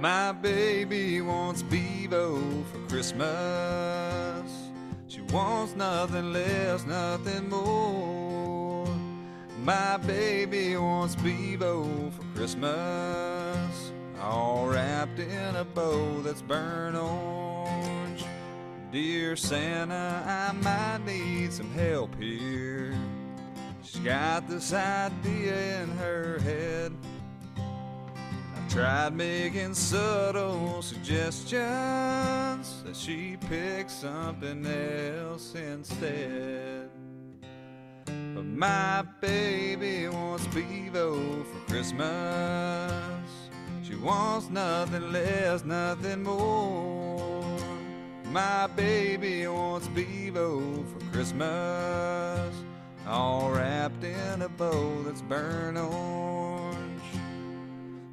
[0.00, 4.50] My baby wants Bevo for Christmas.
[5.06, 8.88] She wants nothing less, nothing more.
[9.62, 13.81] My baby wants Bevo for Christmas.
[14.22, 18.24] All wrapped in a bow that's burnt orange.
[18.92, 22.94] Dear Santa, I might need some help here.
[23.82, 26.92] She's got this idea in her head.
[27.56, 31.60] I've tried making subtle suggestions
[32.84, 36.90] that she pick something else instead.
[38.04, 43.41] But my baby wants Bevo for Christmas.
[43.92, 47.44] She wants nothing less, nothing more.
[48.24, 52.54] My baby wants Bevo for Christmas.
[53.06, 57.02] All wrapped in a bow that's burnt orange.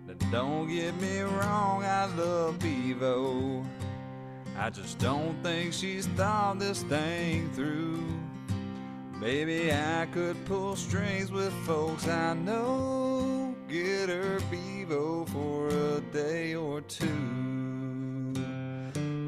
[0.05, 3.65] Now, Don't get me wrong, I love Bevo.
[4.57, 8.03] I just don't think she's thought this thing through.
[9.17, 13.55] Maybe I could pull strings with folks I know.
[13.69, 14.39] Get her
[14.89, 17.05] Bevo for a day or two.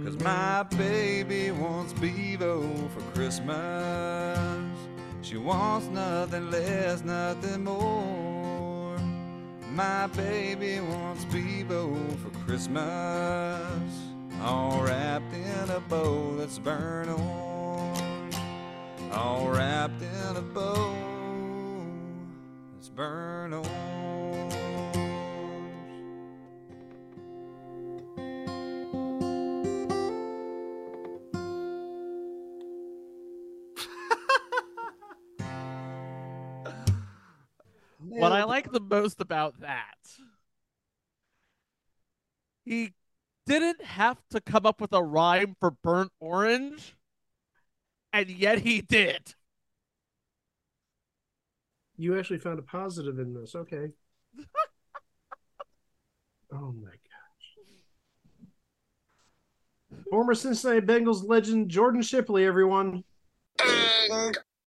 [0.03, 4.75] Cause my baby wants Bevo for Christmas.
[5.21, 8.97] She wants nothing less, nothing more.
[9.69, 13.93] My baby wants Bevo for Christmas,
[14.41, 18.35] all wrapped in a bow that's burnt orange,
[19.11, 20.95] all wrapped in a bow
[22.73, 23.90] that's burnt orange.
[38.61, 39.97] Like the most about that,
[42.63, 42.93] he
[43.45, 46.95] didn't have to come up with a rhyme for burnt orange,
[48.13, 49.35] and yet he did.
[51.97, 53.55] You actually found a positive in this.
[53.55, 53.89] Okay.
[56.51, 57.55] oh my gosh.
[60.09, 63.03] Former Cincinnati Bengals legend Jordan Shipley, everyone.
[63.59, 64.37] And